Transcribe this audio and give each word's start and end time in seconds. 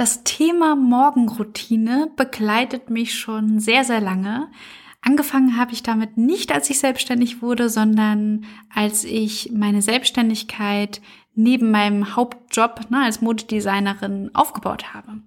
Das 0.00 0.24
Thema 0.24 0.76
Morgenroutine 0.76 2.10
begleitet 2.16 2.88
mich 2.88 3.18
schon 3.18 3.60
sehr, 3.60 3.84
sehr 3.84 4.00
lange. 4.00 4.50
Angefangen 5.02 5.58
habe 5.58 5.74
ich 5.74 5.82
damit 5.82 6.16
nicht, 6.16 6.52
als 6.52 6.70
ich 6.70 6.78
selbstständig 6.78 7.42
wurde, 7.42 7.68
sondern 7.68 8.46
als 8.74 9.04
ich 9.04 9.50
meine 9.52 9.82
Selbstständigkeit 9.82 11.02
neben 11.34 11.70
meinem 11.70 12.16
Hauptjob 12.16 12.90
ne, 12.90 13.02
als 13.04 13.20
Modedesignerin 13.20 14.30
aufgebaut 14.32 14.94
habe. 14.94 15.20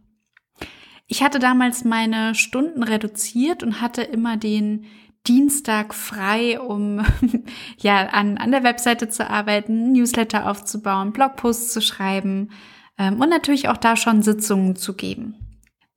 Ich 1.06 1.22
hatte 1.22 1.38
damals 1.38 1.86
meine 1.86 2.34
Stunden 2.34 2.82
reduziert 2.82 3.62
und 3.62 3.80
hatte 3.80 4.02
immer 4.02 4.38
den 4.38 4.86
Dienstag 5.28 5.94
frei, 5.94 6.60
um 6.60 7.06
ja 7.78 8.08
an, 8.08 8.40
an 8.40 8.50
der 8.50 8.64
Webseite 8.64 9.08
zu 9.08 9.30
arbeiten, 9.30 9.92
Newsletter 9.92 10.50
aufzubauen, 10.50 11.14
Blogposts 11.14 11.72
zu 11.72 11.80
schreiben, 11.80 12.50
und 12.98 13.30
natürlich 13.30 13.70
auch 13.70 13.78
da 13.78 13.96
schon 13.96 14.22
Sitzungen 14.22 14.76
zu 14.76 14.94
geben. 14.94 15.44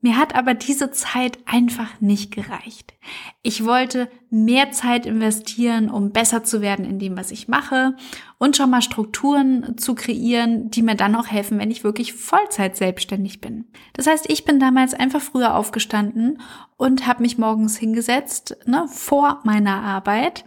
Mir 0.06 0.18
hat 0.18 0.36
aber 0.36 0.54
diese 0.54 0.92
Zeit 0.92 1.38
einfach 1.46 2.00
nicht 2.00 2.30
gereicht. 2.30 2.94
Ich 3.42 3.64
wollte 3.64 4.08
mehr 4.30 4.70
Zeit 4.70 5.04
investieren, 5.04 5.90
um 5.90 6.12
besser 6.12 6.44
zu 6.44 6.60
werden 6.60 6.84
in 6.84 6.98
dem, 6.98 7.16
was 7.16 7.32
ich 7.32 7.48
mache 7.48 7.96
und 8.38 8.56
schon 8.56 8.70
mal 8.70 8.82
Strukturen 8.82 9.76
zu 9.78 9.96
kreieren, 9.96 10.70
die 10.70 10.82
mir 10.82 10.94
dann 10.94 11.16
auch 11.16 11.26
helfen, 11.26 11.58
wenn 11.58 11.72
ich 11.72 11.82
wirklich 11.82 12.12
Vollzeit 12.12 12.76
selbstständig 12.76 13.40
bin. 13.40 13.64
Das 13.94 14.06
heißt, 14.06 14.30
ich 14.30 14.44
bin 14.44 14.60
damals 14.60 14.94
einfach 14.94 15.20
früher 15.20 15.56
aufgestanden 15.56 16.40
und 16.76 17.06
habe 17.08 17.22
mich 17.22 17.36
morgens 17.36 17.76
hingesetzt, 17.76 18.56
ne, 18.66 18.86
vor 18.88 19.40
meiner 19.42 19.82
Arbeit 19.82 20.44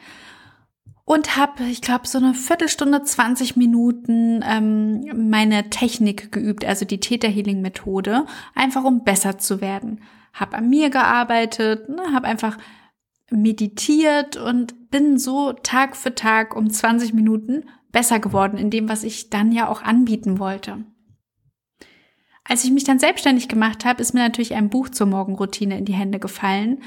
und 1.10 1.36
habe, 1.38 1.64
ich 1.64 1.82
glaube, 1.82 2.08
so 2.08 2.20
eine 2.20 2.36
Viertelstunde, 2.36 3.02
20 3.02 3.56
Minuten 3.56 4.46
ähm, 4.48 5.30
meine 5.32 5.72
Technik 5.72 6.32
geübt, 6.32 6.64
also 6.64 6.86
die 6.86 7.00
Theta 7.00 7.28
Healing 7.28 7.62
Methode, 7.62 8.28
einfach 8.54 8.84
um 8.84 9.04
besser 9.04 9.40
zu 9.40 9.60
werden. 9.60 10.04
Hab 10.36 10.54
an 10.54 10.70
mir 10.70 10.92
gearbeitet, 10.92 11.90
ne, 11.90 12.14
habe 12.14 12.28
einfach 12.28 12.60
meditiert 13.32 14.38
und 14.38 14.92
bin 14.92 15.18
so 15.18 15.54
Tag 15.54 15.96
für 15.96 16.14
Tag 16.14 16.56
um 16.56 16.70
20 16.70 17.16
Minuten 17.16 17.64
besser 17.92 18.20
geworden 18.20 18.60
in 18.60 18.70
dem, 18.70 18.88
was 18.88 19.04
ich 19.04 19.32
dann 19.32 19.52
ja 19.52 19.68
auch 19.68 19.82
anbieten 19.82 20.38
wollte. 20.38 20.86
Als 22.44 22.64
ich 22.64 22.70
mich 22.70 22.84
dann 22.84 23.00
selbstständig 23.00 23.48
gemacht 23.48 23.84
habe, 23.84 24.00
ist 24.00 24.14
mir 24.14 24.22
natürlich 24.22 24.54
ein 24.54 24.70
Buch 24.70 24.90
zur 24.90 25.08
Morgenroutine 25.08 25.76
in 25.76 25.86
die 25.86 25.94
Hände 25.94 26.20
gefallen 26.20 26.84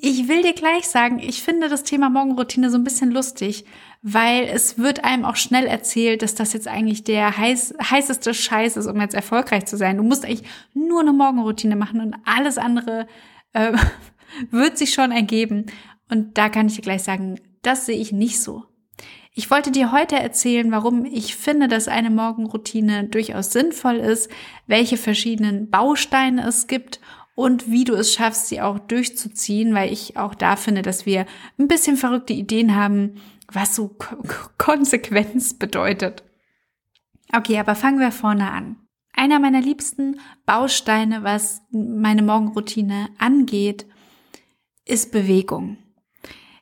ich 0.00 0.28
will 0.28 0.42
dir 0.42 0.52
gleich 0.52 0.86
sagen, 0.86 1.18
ich 1.18 1.42
finde 1.42 1.68
das 1.68 1.82
Thema 1.82 2.10
Morgenroutine 2.10 2.70
so 2.70 2.78
ein 2.78 2.84
bisschen 2.84 3.10
lustig, 3.10 3.64
weil 4.02 4.44
es 4.44 4.78
wird 4.78 5.04
einem 5.04 5.24
auch 5.24 5.36
schnell 5.36 5.66
erzählt, 5.66 6.22
dass 6.22 6.34
das 6.34 6.52
jetzt 6.52 6.68
eigentlich 6.68 7.04
der 7.04 7.36
heiß, 7.36 7.74
heißeste 7.82 8.34
Scheiß 8.34 8.76
ist, 8.76 8.86
um 8.86 9.00
jetzt 9.00 9.14
erfolgreich 9.14 9.66
zu 9.66 9.76
sein. 9.76 9.96
Du 9.96 10.02
musst 10.02 10.24
eigentlich 10.24 10.48
nur 10.74 11.00
eine 11.00 11.12
Morgenroutine 11.12 11.76
machen 11.76 12.00
und 12.00 12.16
alles 12.24 12.58
andere 12.58 13.06
äh, 13.52 13.72
wird 14.50 14.78
sich 14.78 14.92
schon 14.92 15.12
ergeben. 15.12 15.66
Und 16.10 16.36
da 16.36 16.48
kann 16.48 16.66
ich 16.66 16.76
dir 16.76 16.82
gleich 16.82 17.02
sagen, 17.02 17.40
das 17.62 17.86
sehe 17.86 17.98
ich 17.98 18.12
nicht 18.12 18.40
so. 18.42 18.64
Ich 19.32 19.50
wollte 19.50 19.72
dir 19.72 19.90
heute 19.90 20.16
erzählen, 20.16 20.70
warum 20.70 21.04
ich 21.06 21.34
finde, 21.34 21.66
dass 21.66 21.88
eine 21.88 22.10
Morgenroutine 22.10 23.04
durchaus 23.04 23.52
sinnvoll 23.52 23.96
ist, 23.96 24.30
welche 24.66 24.96
verschiedenen 24.96 25.70
Bausteine 25.70 26.46
es 26.46 26.68
gibt 26.68 27.00
und 27.34 27.70
wie 27.70 27.84
du 27.84 27.94
es 27.94 28.14
schaffst, 28.14 28.48
sie 28.48 28.60
auch 28.60 28.78
durchzuziehen, 28.78 29.74
weil 29.74 29.92
ich 29.92 30.16
auch 30.16 30.34
da 30.34 30.56
finde, 30.56 30.82
dass 30.82 31.06
wir 31.06 31.26
ein 31.58 31.68
bisschen 31.68 31.96
verrückte 31.96 32.32
Ideen 32.32 32.76
haben, 32.76 33.16
was 33.52 33.74
so 33.74 33.88
Ko 33.88 34.16
Konsequenz 34.56 35.54
bedeutet. 35.54 36.22
Okay, 37.32 37.58
aber 37.58 37.74
fangen 37.74 37.98
wir 37.98 38.12
vorne 38.12 38.50
an. 38.50 38.76
Einer 39.12 39.38
meiner 39.38 39.60
liebsten 39.60 40.20
Bausteine, 40.46 41.22
was 41.22 41.62
meine 41.70 42.22
Morgenroutine 42.22 43.08
angeht, 43.18 43.86
ist 44.84 45.12
Bewegung. 45.12 45.78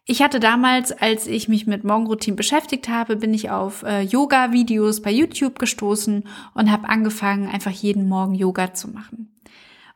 Ich 0.04 0.20
hatte 0.20 0.40
damals, 0.40 0.90
als 0.92 1.26
ich 1.26 1.48
mich 1.48 1.66
mit 1.66 1.84
Morgenroutine 1.84 2.36
beschäftigt 2.36 2.88
habe, 2.88 3.16
bin 3.16 3.32
ich 3.32 3.50
auf 3.50 3.84
äh, 3.84 4.00
Yoga-Videos 4.00 5.00
bei 5.00 5.10
YouTube 5.10 5.58
gestoßen 5.58 6.24
und 6.54 6.70
habe 6.70 6.88
angefangen, 6.88 7.48
einfach 7.48 7.70
jeden 7.70 8.08
Morgen 8.08 8.34
Yoga 8.34 8.74
zu 8.74 8.88
machen. 8.88 9.32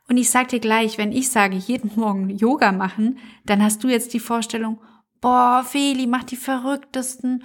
Und 0.09 0.17
ich 0.17 0.29
sag 0.29 0.47
dir 0.47 0.59
gleich, 0.59 0.97
wenn 0.97 1.11
ich 1.11 1.29
sage, 1.29 1.55
jeden 1.55 1.91
Morgen 1.95 2.29
Yoga 2.29 2.71
machen, 2.71 3.19
dann 3.45 3.61
hast 3.61 3.83
du 3.83 3.89
jetzt 3.89 4.13
die 4.13 4.19
Vorstellung, 4.19 4.79
boah, 5.19 5.65
Feli 5.67 6.07
macht 6.07 6.31
die 6.31 6.37
verrücktesten, 6.37 7.43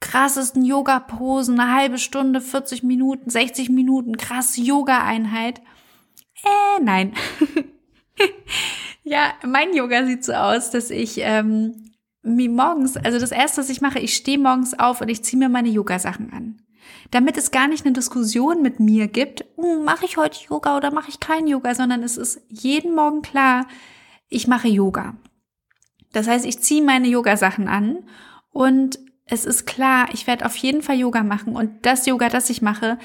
krassesten 0.00 0.64
Yoga-Posen, 0.64 1.58
eine 1.58 1.74
halbe 1.74 1.98
Stunde, 1.98 2.40
40 2.40 2.82
Minuten, 2.82 3.30
60 3.30 3.70
Minuten, 3.70 4.16
krass 4.16 4.56
Yoga-Einheit. 4.56 5.60
Äh, 6.44 6.82
nein. 6.82 7.14
ja, 9.04 9.32
mein 9.46 9.74
Yoga 9.74 10.04
sieht 10.04 10.24
so 10.24 10.32
aus, 10.32 10.70
dass 10.70 10.90
ich 10.90 11.18
ähm, 11.18 11.92
mir 12.22 12.50
morgens, 12.50 12.96
also 12.96 13.18
das 13.18 13.32
erste, 13.32 13.62
was 13.62 13.70
ich 13.70 13.80
mache, 13.80 14.00
ich 14.00 14.14
stehe 14.14 14.38
morgens 14.38 14.78
auf 14.78 15.00
und 15.00 15.08
ich 15.08 15.22
ziehe 15.22 15.38
mir 15.38 15.48
meine 15.48 15.68
Yoga-Sachen 15.68 16.32
an 16.32 16.62
damit 17.10 17.36
es 17.36 17.50
gar 17.50 17.68
nicht 17.68 17.84
eine 17.84 17.92
Diskussion 17.92 18.62
mit 18.62 18.80
mir 18.80 19.08
gibt, 19.08 19.44
uh, 19.56 19.82
mache 19.82 20.04
ich 20.04 20.16
heute 20.16 20.38
Yoga 20.48 20.76
oder 20.76 20.92
mache 20.92 21.10
ich 21.10 21.20
kein 21.20 21.46
Yoga, 21.46 21.74
sondern 21.74 22.02
es 22.02 22.16
ist 22.16 22.40
jeden 22.48 22.94
Morgen 22.94 23.22
klar, 23.22 23.66
ich 24.28 24.46
mache 24.46 24.68
Yoga. 24.68 25.16
Das 26.12 26.28
heißt, 26.28 26.44
ich 26.44 26.60
ziehe 26.60 26.82
meine 26.82 27.08
Yoga-Sachen 27.08 27.68
an 27.68 27.98
und 28.50 28.98
es 29.26 29.44
ist 29.46 29.66
klar, 29.66 30.08
ich 30.12 30.26
werde 30.26 30.44
auf 30.44 30.56
jeden 30.56 30.82
Fall 30.82 30.96
Yoga 30.96 31.22
machen 31.22 31.56
und 31.56 31.86
das 31.86 32.06
Yoga, 32.06 32.28
das 32.28 32.50
ich 32.50 32.62
mache, 32.62 32.98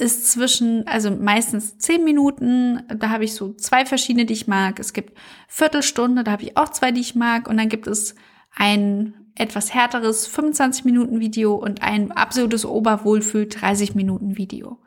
ist 0.00 0.30
zwischen, 0.32 0.86
also 0.86 1.10
meistens 1.10 1.76
zehn 1.78 2.04
Minuten, 2.04 2.82
da 2.88 3.10
habe 3.10 3.24
ich 3.24 3.34
so 3.34 3.52
zwei 3.52 3.84
verschiedene, 3.84 4.24
die 4.24 4.32
ich 4.32 4.48
mag. 4.48 4.78
Es 4.78 4.94
gibt 4.94 5.16
Viertelstunde, 5.46 6.24
da 6.24 6.32
habe 6.32 6.42
ich 6.42 6.56
auch 6.56 6.70
zwei, 6.70 6.90
die 6.90 7.02
ich 7.02 7.14
mag 7.14 7.48
und 7.48 7.58
dann 7.58 7.68
gibt 7.68 7.86
es 7.86 8.14
ein 8.54 9.19
etwas 9.34 9.74
härteres 9.74 10.26
25 10.26 10.84
Minuten 10.84 11.20
Video 11.20 11.54
und 11.54 11.82
ein 11.82 12.12
absolutes 12.12 12.64
Oberwohlfühl 12.64 13.48
30 13.48 13.94
Minuten 13.94 14.36
Video. 14.36 14.78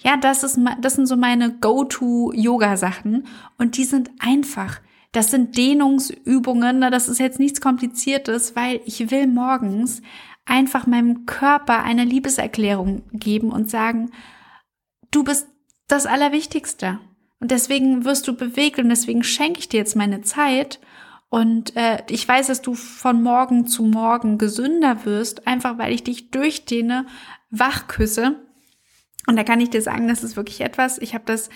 Ja, 0.00 0.16
das 0.16 0.42
ist, 0.42 0.58
das 0.80 0.94
sind 0.94 1.06
so 1.06 1.16
meine 1.16 1.54
Go-to-Yoga-Sachen 1.54 3.26
und 3.58 3.76
die 3.76 3.84
sind 3.84 4.10
einfach. 4.18 4.80
Das 5.12 5.30
sind 5.30 5.56
Dehnungsübungen, 5.56 6.80
das 6.80 7.08
ist 7.08 7.20
jetzt 7.20 7.38
nichts 7.38 7.60
Kompliziertes, 7.60 8.56
weil 8.56 8.80
ich 8.84 9.10
will 9.10 9.26
morgens 9.26 10.02
einfach 10.44 10.86
meinem 10.86 11.24
Körper 11.24 11.82
eine 11.82 12.04
Liebeserklärung 12.04 13.02
geben 13.12 13.50
und 13.50 13.70
sagen, 13.70 14.10
du 15.10 15.24
bist 15.24 15.48
das 15.88 16.06
Allerwichtigste. 16.06 16.98
Und 17.40 17.50
deswegen 17.50 18.04
wirst 18.04 18.26
du 18.26 18.34
bewegt 18.34 18.78
und 18.78 18.88
deswegen 18.88 19.22
schenke 19.22 19.60
ich 19.60 19.68
dir 19.68 19.78
jetzt 19.78 19.96
meine 19.96 20.22
Zeit 20.22 20.80
und 21.34 21.74
äh, 21.74 22.00
ich 22.10 22.28
weiß, 22.28 22.46
dass 22.46 22.62
du 22.62 22.76
von 22.76 23.20
morgen 23.20 23.66
zu 23.66 23.82
morgen 23.82 24.38
gesünder 24.38 25.04
wirst, 25.04 25.48
einfach 25.48 25.78
weil 25.78 25.92
ich 25.92 26.04
dich 26.04 26.30
durchdehne, 26.30 27.06
wach 27.50 27.88
küsse. 27.88 28.36
Und 29.26 29.34
da 29.34 29.42
kann 29.42 29.60
ich 29.60 29.70
dir 29.70 29.82
sagen, 29.82 30.06
das 30.06 30.22
ist 30.22 30.36
wirklich 30.36 30.60
etwas. 30.60 30.98
Ich 30.98 31.12
habe 31.12 31.24
das 31.26 31.50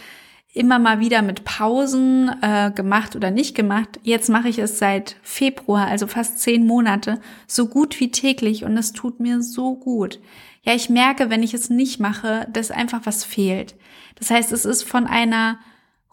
immer 0.52 0.80
mal 0.80 0.98
wieder 0.98 1.22
mit 1.22 1.44
Pausen 1.44 2.28
äh, 2.42 2.72
gemacht 2.74 3.14
oder 3.14 3.30
nicht 3.30 3.54
gemacht. 3.54 4.00
Jetzt 4.02 4.28
mache 4.28 4.48
ich 4.48 4.58
es 4.58 4.80
seit 4.80 5.14
Februar, 5.22 5.86
also 5.86 6.08
fast 6.08 6.40
zehn 6.40 6.66
Monate, 6.66 7.20
so 7.46 7.68
gut 7.68 8.00
wie 8.00 8.10
täglich 8.10 8.64
und 8.64 8.76
es 8.76 8.90
tut 8.90 9.20
mir 9.20 9.42
so 9.42 9.76
gut. 9.76 10.18
Ja, 10.62 10.74
ich 10.74 10.90
merke, 10.90 11.30
wenn 11.30 11.44
ich 11.44 11.54
es 11.54 11.70
nicht 11.70 12.00
mache, 12.00 12.48
dass 12.52 12.72
einfach 12.72 13.02
was 13.04 13.22
fehlt. 13.22 13.76
Das 14.16 14.30
heißt, 14.30 14.50
es 14.50 14.64
ist 14.64 14.82
von 14.82 15.06
einer 15.06 15.60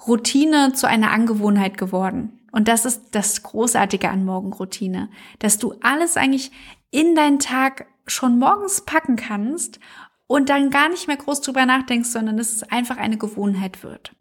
Routine 0.07 0.73
zu 0.73 0.87
einer 0.87 1.09
Angewohnheit 1.09 1.79
geworden. 1.79 2.41
Und 2.55 2.69
das 2.69 2.85
ist 2.85 3.09
das 3.11 3.43
Großartige 3.43 4.09
an 4.09 4.23
Morgenroutine, 4.23 5.09
dass 5.39 5.57
du 5.57 5.73
alles 5.81 6.15
eigentlich 6.15 6.51
in 6.89 7.13
deinen 7.13 7.39
Tag 7.39 7.85
schon 8.07 8.39
morgens 8.39 8.85
packen 8.85 9.17
kannst 9.17 9.81
und 10.25 10.47
dann 10.47 10.69
gar 10.69 10.87
nicht 10.87 11.09
mehr 11.09 11.17
groß 11.17 11.41
drüber 11.41 11.65
nachdenkst, 11.65 12.09
sondern 12.09 12.37
dass 12.37 12.53
es 12.53 12.63
einfach 12.63 12.95
eine 12.95 13.17
Gewohnheit 13.17 13.83
wird. 13.83 14.13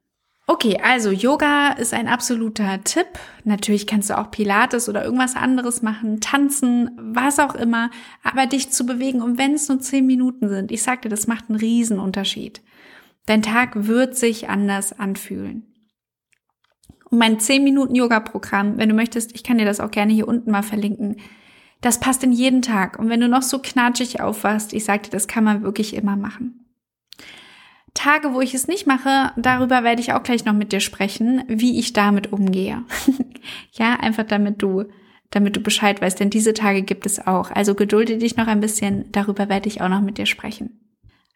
Okay, 0.48 0.80
also 0.82 1.12
Yoga 1.12 1.74
ist 1.74 1.94
ein 1.94 2.08
absoluter 2.08 2.82
Tipp. 2.82 3.06
Natürlich 3.44 3.86
kannst 3.86 4.10
du 4.10 4.18
auch 4.18 4.32
Pilates 4.32 4.88
oder 4.88 5.04
irgendwas 5.04 5.36
anderes 5.36 5.80
machen, 5.80 6.20
tanzen, 6.20 6.90
was 6.98 7.38
auch 7.38 7.54
immer, 7.54 7.92
aber 8.24 8.46
dich 8.46 8.70
zu 8.70 8.84
bewegen, 8.84 9.22
und 9.22 9.38
wenn 9.38 9.54
es 9.54 9.68
nur 9.68 9.78
zehn 9.78 10.06
Minuten 10.06 10.48
sind, 10.48 10.72
ich 10.72 10.82
sagte, 10.82 11.08
das 11.08 11.28
macht 11.28 11.50
einen 11.50 11.60
Riesenunterschied. 11.60 12.62
Dein 13.26 13.42
Tag 13.42 13.86
wird 13.86 14.16
sich 14.16 14.48
anders 14.48 14.98
anfühlen. 14.98 15.73
Mein 17.14 17.38
10 17.38 17.62
Minuten 17.62 17.94
Yoga-Programm, 17.94 18.76
wenn 18.76 18.88
du 18.88 18.94
möchtest, 18.94 19.34
ich 19.34 19.44
kann 19.44 19.58
dir 19.58 19.64
das 19.64 19.80
auch 19.80 19.90
gerne 19.90 20.12
hier 20.12 20.26
unten 20.26 20.50
mal 20.50 20.62
verlinken. 20.62 21.16
Das 21.80 22.00
passt 22.00 22.24
in 22.24 22.32
jeden 22.32 22.62
Tag. 22.62 22.98
Und 22.98 23.08
wenn 23.08 23.20
du 23.20 23.28
noch 23.28 23.42
so 23.42 23.58
knatschig 23.58 24.20
aufwachst, 24.20 24.72
ich 24.72 24.84
sagte, 24.84 25.10
das 25.10 25.28
kann 25.28 25.44
man 25.44 25.62
wirklich 25.62 25.94
immer 25.94 26.16
machen. 26.16 26.64
Tage, 27.94 28.34
wo 28.34 28.40
ich 28.40 28.54
es 28.54 28.66
nicht 28.66 28.86
mache, 28.86 29.30
darüber 29.36 29.84
werde 29.84 30.00
ich 30.00 30.12
auch 30.12 30.22
gleich 30.24 30.44
noch 30.44 30.52
mit 30.52 30.72
dir 30.72 30.80
sprechen, 30.80 31.44
wie 31.46 31.78
ich 31.78 31.92
damit 31.92 32.32
umgehe. 32.32 32.82
ja, 33.72 33.94
einfach 34.00 34.24
damit 34.24 34.60
du, 34.62 34.86
damit 35.30 35.54
du 35.54 35.60
Bescheid 35.60 36.02
weißt, 36.02 36.18
denn 36.18 36.30
diese 36.30 36.54
Tage 36.54 36.82
gibt 36.82 37.06
es 37.06 37.24
auch. 37.24 37.52
Also 37.52 37.76
gedulde 37.76 38.18
dich 38.18 38.36
noch 38.36 38.48
ein 38.48 38.60
bisschen, 38.60 39.12
darüber 39.12 39.48
werde 39.48 39.68
ich 39.68 39.80
auch 39.80 39.88
noch 39.88 40.00
mit 40.00 40.18
dir 40.18 40.26
sprechen. 40.26 40.80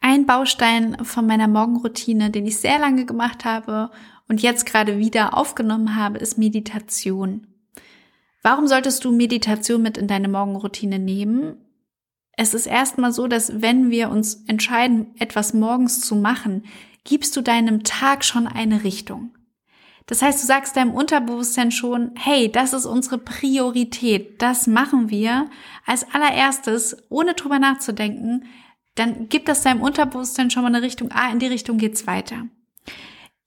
Ein 0.01 0.27
Baustein 0.27 0.97
von 1.05 1.27
meiner 1.27 1.49
Morgenroutine, 1.49 2.31
den 2.31 2.47
ich 2.47 2.59
sehr 2.59 2.79
lange 2.79 3.05
gemacht 3.05 3.45
habe 3.45 3.91
und 4.29 4.43
jetzt 4.43 4.67
gerade 4.67 4.99
wieder 4.99 5.37
aufgenommen 5.37 5.97
habe, 5.97 6.19
ist 6.19 6.39
Meditation. 6.39 7.47
Warum 8.43 8.67
solltest 8.67 9.05
du 9.05 9.11
Meditation 9.11 9.83
mit 9.83 9.99
in 9.99 10.07
deine 10.07 10.29
Morgenroutine 10.29 10.99
nehmen? 10.99 11.57
Es 12.37 12.55
ist 12.55 12.67
erstmal 12.67 13.13
so, 13.13 13.27
dass 13.27 13.61
wenn 13.61 13.91
wir 13.91 14.11
uns 14.11 14.45
entscheiden, 14.47 15.09
etwas 15.19 15.55
morgens 15.55 16.01
zu 16.01 16.15
machen, 16.15 16.65
gibst 17.05 17.37
du 17.37 17.41
deinem 17.41 17.83
Tag 17.83 18.25
schon 18.25 18.47
eine 18.47 18.85
Richtung. 18.85 19.35
Das 20.07 20.23
heißt, 20.23 20.43
du 20.43 20.47
sagst 20.47 20.77
deinem 20.77 20.95
Unterbewusstsein 20.95 21.71
schon, 21.71 22.13
hey, 22.15 22.51
das 22.51 22.73
ist 22.73 22.87
unsere 22.87 23.19
Priorität, 23.19 24.41
das 24.41 24.67
machen 24.67 25.11
wir 25.11 25.51
als 25.85 26.07
allererstes, 26.15 26.97
ohne 27.11 27.35
drüber 27.35 27.59
nachzudenken, 27.59 28.47
dann 28.95 29.29
gibt 29.29 29.49
das 29.49 29.63
deinem 29.63 29.83
Unterbewusstsein 29.83 30.51
schon 30.51 30.63
mal 30.63 30.75
eine 30.75 30.83
Richtung, 30.83 31.11
ah, 31.13 31.31
in 31.31 31.41
die 31.41 31.47
Richtung 31.47 31.77
geht's 31.77 32.07
weiter. 32.07 32.47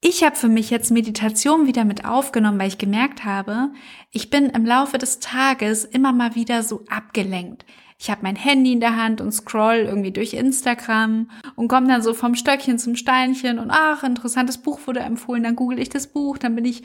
Ich 0.04 0.24
habe 0.24 0.34
für 0.34 0.48
mich 0.48 0.68
jetzt 0.70 0.90
Meditation 0.90 1.68
wieder 1.68 1.84
mit 1.84 2.04
aufgenommen, 2.04 2.58
weil 2.58 2.66
ich 2.66 2.76
gemerkt 2.76 3.24
habe, 3.24 3.70
ich 4.10 4.30
bin 4.30 4.46
im 4.46 4.66
Laufe 4.66 4.98
des 4.98 5.20
Tages 5.20 5.84
immer 5.84 6.12
mal 6.12 6.34
wieder 6.34 6.64
so 6.64 6.82
abgelenkt. 6.90 7.64
Ich 8.00 8.10
habe 8.10 8.22
mein 8.24 8.34
Handy 8.34 8.72
in 8.72 8.80
der 8.80 8.96
Hand 8.96 9.20
und 9.20 9.30
scroll 9.30 9.76
irgendwie 9.86 10.10
durch 10.10 10.34
Instagram 10.34 11.30
und 11.54 11.68
komme 11.68 11.86
dann 11.86 12.02
so 12.02 12.14
vom 12.14 12.34
Stöckchen 12.34 12.80
zum 12.80 12.96
Steinchen 12.96 13.60
und 13.60 13.70
ach, 13.70 14.02
interessantes 14.02 14.58
Buch 14.58 14.80
wurde 14.86 14.98
empfohlen, 14.98 15.44
dann 15.44 15.54
google 15.54 15.78
ich 15.78 15.88
das 15.88 16.08
Buch, 16.08 16.36
dann 16.36 16.56
bin 16.56 16.64
ich 16.64 16.82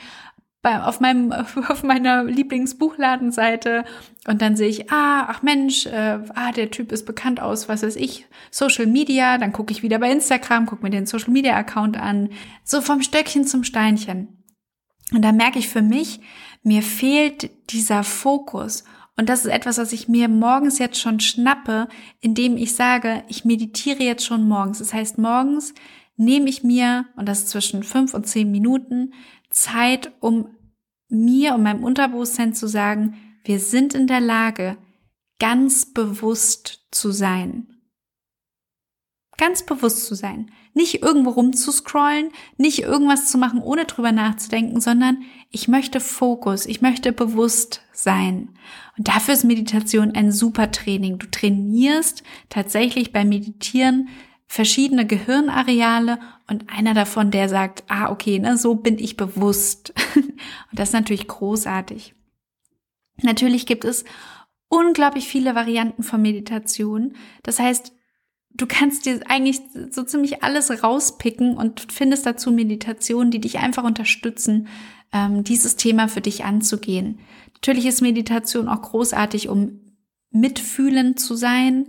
bei, 0.67 0.83
auf 0.83 0.99
meinem 0.99 1.31
auf 1.69 1.83
meiner 1.83 2.25
Lieblingsbuchladenseite 2.25 3.85
und 4.27 4.41
dann 4.41 4.57
sehe 4.57 4.67
ich, 4.67 4.91
ah, 4.91 5.25
ach 5.29 5.41
Mensch, 5.41 5.85
äh, 5.85 6.19
ah, 6.35 6.51
der 6.51 6.71
Typ 6.71 6.91
ist 6.91 7.05
bekannt 7.05 7.41
aus, 7.41 7.69
was 7.69 7.83
weiß 7.83 7.95
ich, 7.95 8.25
Social 8.51 8.85
Media, 8.85 9.37
dann 9.37 9.53
gucke 9.53 9.71
ich 9.71 9.81
wieder 9.81 9.97
bei 9.97 10.11
Instagram, 10.11 10.65
gucke 10.65 10.83
mir 10.83 10.89
den 10.89 11.05
Social 11.05 11.31
Media 11.31 11.55
Account 11.55 11.97
an, 11.97 12.29
so 12.65 12.81
vom 12.81 13.01
Stöckchen 13.01 13.45
zum 13.45 13.63
Steinchen. 13.63 14.43
Und 15.13 15.21
da 15.21 15.31
merke 15.31 15.57
ich 15.57 15.69
für 15.69 15.81
mich, 15.81 16.19
mir 16.63 16.81
fehlt 16.81 17.49
dieser 17.71 18.03
Fokus 18.03 18.83
und 19.15 19.29
das 19.29 19.45
ist 19.45 19.51
etwas, 19.51 19.77
was 19.77 19.93
ich 19.93 20.09
mir 20.09 20.27
morgens 20.27 20.79
jetzt 20.79 20.99
schon 20.99 21.21
schnappe, 21.21 21.87
indem 22.19 22.57
ich 22.57 22.75
sage, 22.75 23.23
ich 23.29 23.45
meditiere 23.45 24.03
jetzt 24.03 24.25
schon 24.25 24.45
morgens. 24.49 24.79
Das 24.79 24.93
heißt, 24.93 25.17
morgens 25.17 25.73
nehme 26.17 26.49
ich 26.49 26.63
mir, 26.63 27.05
und 27.15 27.25
das 27.29 27.39
ist 27.39 27.49
zwischen 27.49 27.83
fünf 27.83 28.13
und 28.13 28.27
zehn 28.27 28.51
Minuten, 28.51 29.13
Zeit, 29.49 30.11
um 30.19 30.49
mir 31.09 31.55
und 31.55 31.63
meinem 31.63 31.83
Unterbewusstsein 31.83 32.53
zu 32.53 32.67
sagen, 32.67 33.15
wir 33.43 33.59
sind 33.59 33.93
in 33.93 34.07
der 34.07 34.19
Lage, 34.19 34.77
ganz 35.39 35.93
bewusst 35.93 36.85
zu 36.91 37.11
sein. 37.11 37.67
Ganz 39.37 39.63
bewusst 39.63 40.05
zu 40.05 40.15
sein. 40.15 40.51
Nicht 40.73 41.03
irgendwo 41.03 41.29
rumzuscrollen, 41.29 42.31
nicht 42.57 42.79
irgendwas 42.79 43.31
zu 43.31 43.37
machen, 43.37 43.61
ohne 43.61 43.85
drüber 43.85 44.11
nachzudenken, 44.11 44.81
sondern 44.81 45.23
ich 45.51 45.67
möchte 45.67 45.99
Fokus, 45.99 46.65
ich 46.65 46.81
möchte 46.81 47.13
bewusst 47.13 47.83
sein. 47.93 48.57
Und 48.97 49.07
dafür 49.07 49.35
ist 49.35 49.43
Meditation 49.43 50.11
ein 50.11 50.31
super 50.31 50.71
Training. 50.71 51.19
Du 51.19 51.27
trainierst 51.29 52.23
tatsächlich 52.49 53.13
beim 53.13 53.29
Meditieren 53.29 54.09
verschiedene 54.47 55.05
Gehirnareale 55.05 56.19
und 56.49 56.69
einer 56.69 56.93
davon, 56.93 57.31
der 57.31 57.49
sagt, 57.49 57.83
ah, 57.87 58.09
okay, 58.09 58.39
ne, 58.39 58.57
so 58.57 58.75
bin 58.75 58.97
ich 58.97 59.17
bewusst. 59.17 59.93
und 60.15 60.39
das 60.71 60.89
ist 60.89 60.93
natürlich 60.93 61.27
großartig. 61.27 62.15
Natürlich 63.21 63.65
gibt 63.65 63.83
es 63.83 64.05
unglaublich 64.69 65.27
viele 65.27 65.55
Varianten 65.55 66.03
von 66.03 66.21
Meditation. 66.21 67.15
Das 67.43 67.59
heißt, 67.59 67.93
du 68.51 68.65
kannst 68.67 69.05
dir 69.05 69.21
eigentlich 69.27 69.61
so 69.91 70.03
ziemlich 70.03 70.43
alles 70.43 70.83
rauspicken 70.83 71.57
und 71.57 71.91
findest 71.91 72.25
dazu 72.25 72.51
Meditationen, 72.51 73.31
die 73.31 73.41
dich 73.41 73.59
einfach 73.59 73.83
unterstützen, 73.83 74.67
ähm, 75.13 75.43
dieses 75.43 75.75
Thema 75.75 76.07
für 76.07 76.21
dich 76.21 76.45
anzugehen. 76.45 77.19
Natürlich 77.55 77.85
ist 77.85 78.01
Meditation 78.01 78.67
auch 78.67 78.81
großartig, 78.81 79.49
um 79.49 79.81
mitfühlend 80.31 81.19
zu 81.19 81.35
sein, 81.35 81.87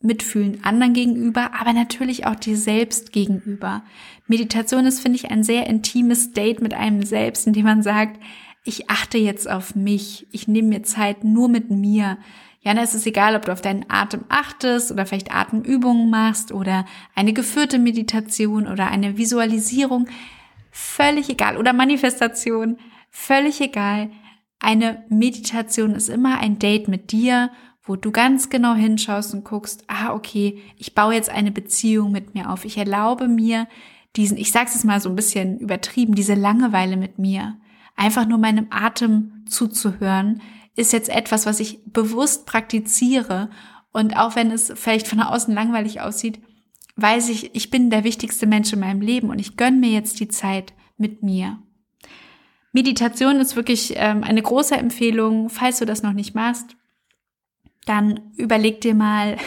mitfühlen 0.00 0.62
anderen 0.64 0.92
gegenüber, 0.92 1.50
aber 1.58 1.72
natürlich 1.72 2.26
auch 2.26 2.34
dir 2.34 2.56
selbst 2.56 3.12
gegenüber. 3.12 3.82
Meditation 4.26 4.86
ist, 4.86 5.00
finde 5.00 5.16
ich, 5.16 5.30
ein 5.30 5.42
sehr 5.42 5.66
intimes 5.66 6.32
Date 6.32 6.60
mit 6.60 6.74
einem 6.74 7.02
selbst, 7.02 7.46
in 7.46 7.52
dem 7.52 7.64
man 7.64 7.82
sagt, 7.82 8.20
ich 8.64 8.90
achte 8.90 9.18
jetzt 9.18 9.48
auf 9.48 9.74
mich, 9.74 10.26
ich 10.32 10.48
nehme 10.48 10.68
mir 10.68 10.82
Zeit 10.82 11.24
nur 11.24 11.48
mit 11.48 11.70
mir. 11.70 12.18
Ja, 12.60 12.74
dann 12.74 12.82
ist 12.82 12.94
es 12.94 13.06
egal, 13.06 13.36
ob 13.36 13.44
du 13.44 13.52
auf 13.52 13.60
deinen 13.60 13.86
Atem 13.88 14.24
achtest 14.28 14.90
oder 14.90 15.06
vielleicht 15.06 15.32
Atemübungen 15.32 16.10
machst 16.10 16.50
oder 16.50 16.84
eine 17.14 17.32
geführte 17.32 17.78
Meditation 17.78 18.66
oder 18.66 18.88
eine 18.88 19.16
Visualisierung. 19.16 20.08
Völlig 20.72 21.30
egal. 21.30 21.58
Oder 21.58 21.72
Manifestation. 21.72 22.78
Völlig 23.08 23.60
egal. 23.60 24.10
Eine 24.58 25.04
Meditation 25.08 25.94
ist 25.94 26.08
immer 26.08 26.38
ein 26.38 26.58
Date 26.58 26.88
mit 26.88 27.12
dir, 27.12 27.50
wo 27.86 27.96
du 27.96 28.10
ganz 28.10 28.50
genau 28.50 28.74
hinschaust 28.74 29.32
und 29.32 29.44
guckst, 29.44 29.84
ah, 29.86 30.12
okay, 30.12 30.60
ich 30.76 30.94
baue 30.94 31.14
jetzt 31.14 31.30
eine 31.30 31.52
Beziehung 31.52 32.10
mit 32.10 32.34
mir 32.34 32.50
auf. 32.50 32.64
Ich 32.64 32.76
erlaube 32.76 33.28
mir 33.28 33.68
diesen, 34.16 34.36
ich 34.36 34.50
sag's 34.50 34.74
jetzt 34.74 34.84
mal 34.84 35.00
so 35.00 35.08
ein 35.08 35.16
bisschen 35.16 35.58
übertrieben, 35.58 36.14
diese 36.14 36.34
Langeweile 36.34 36.96
mit 36.96 37.18
mir. 37.18 37.56
Einfach 37.94 38.26
nur 38.26 38.38
meinem 38.38 38.66
Atem 38.70 39.44
zuzuhören, 39.48 40.42
ist 40.74 40.92
jetzt 40.92 41.08
etwas, 41.08 41.46
was 41.46 41.60
ich 41.60 41.80
bewusst 41.86 42.44
praktiziere. 42.44 43.50
Und 43.92 44.16
auch 44.16 44.36
wenn 44.36 44.50
es 44.50 44.72
vielleicht 44.74 45.06
von 45.06 45.20
außen 45.20 45.54
langweilig 45.54 46.00
aussieht, 46.00 46.40
weiß 46.96 47.28
ich, 47.28 47.54
ich 47.54 47.70
bin 47.70 47.88
der 47.88 48.04
wichtigste 48.04 48.46
Mensch 48.46 48.72
in 48.72 48.80
meinem 48.80 49.00
Leben 49.00 49.30
und 49.30 49.38
ich 49.38 49.56
gönne 49.56 49.78
mir 49.78 49.90
jetzt 49.90 50.18
die 50.18 50.28
Zeit 50.28 50.74
mit 50.98 51.22
mir. 51.22 51.58
Meditation 52.72 53.36
ist 53.36 53.56
wirklich 53.56 53.94
ähm, 53.96 54.22
eine 54.22 54.42
große 54.42 54.76
Empfehlung. 54.76 55.48
Falls 55.48 55.78
du 55.78 55.86
das 55.86 56.02
noch 56.02 56.12
nicht 56.12 56.34
machst, 56.34 56.76
dann 57.86 58.20
überleg 58.36 58.82
dir 58.82 58.94
mal, 58.94 59.38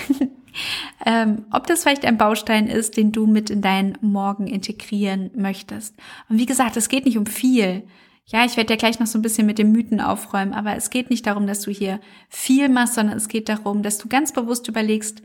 ähm, 1.05 1.45
ob 1.51 1.67
das 1.67 1.83
vielleicht 1.83 2.05
ein 2.05 2.17
Baustein 2.17 2.67
ist, 2.67 2.97
den 2.97 3.11
du 3.11 3.27
mit 3.27 3.49
in 3.49 3.61
deinen 3.61 3.97
Morgen 4.01 4.47
integrieren 4.47 5.29
möchtest. 5.35 5.95
Und 6.27 6.39
wie 6.39 6.47
gesagt, 6.47 6.75
es 6.77 6.89
geht 6.89 7.05
nicht 7.05 7.17
um 7.17 7.27
viel. 7.27 7.83
Ja, 8.25 8.45
ich 8.45 8.57
werde 8.57 8.73
ja 8.73 8.77
gleich 8.77 8.99
noch 8.99 9.07
so 9.07 9.17
ein 9.17 9.23
bisschen 9.23 9.47
mit 9.47 9.57
den 9.57 9.71
Mythen 9.71 10.01
aufräumen, 10.01 10.53
aber 10.53 10.75
es 10.75 10.89
geht 10.89 11.09
nicht 11.09 11.25
darum, 11.25 11.47
dass 11.47 11.61
du 11.61 11.71
hier 11.71 11.99
viel 12.29 12.69
machst, 12.69 12.95
sondern 12.95 13.17
es 13.17 13.27
geht 13.27 13.49
darum, 13.49 13.83
dass 13.83 13.97
du 13.97 14.07
ganz 14.07 14.33
bewusst 14.33 14.67
überlegst, 14.67 15.21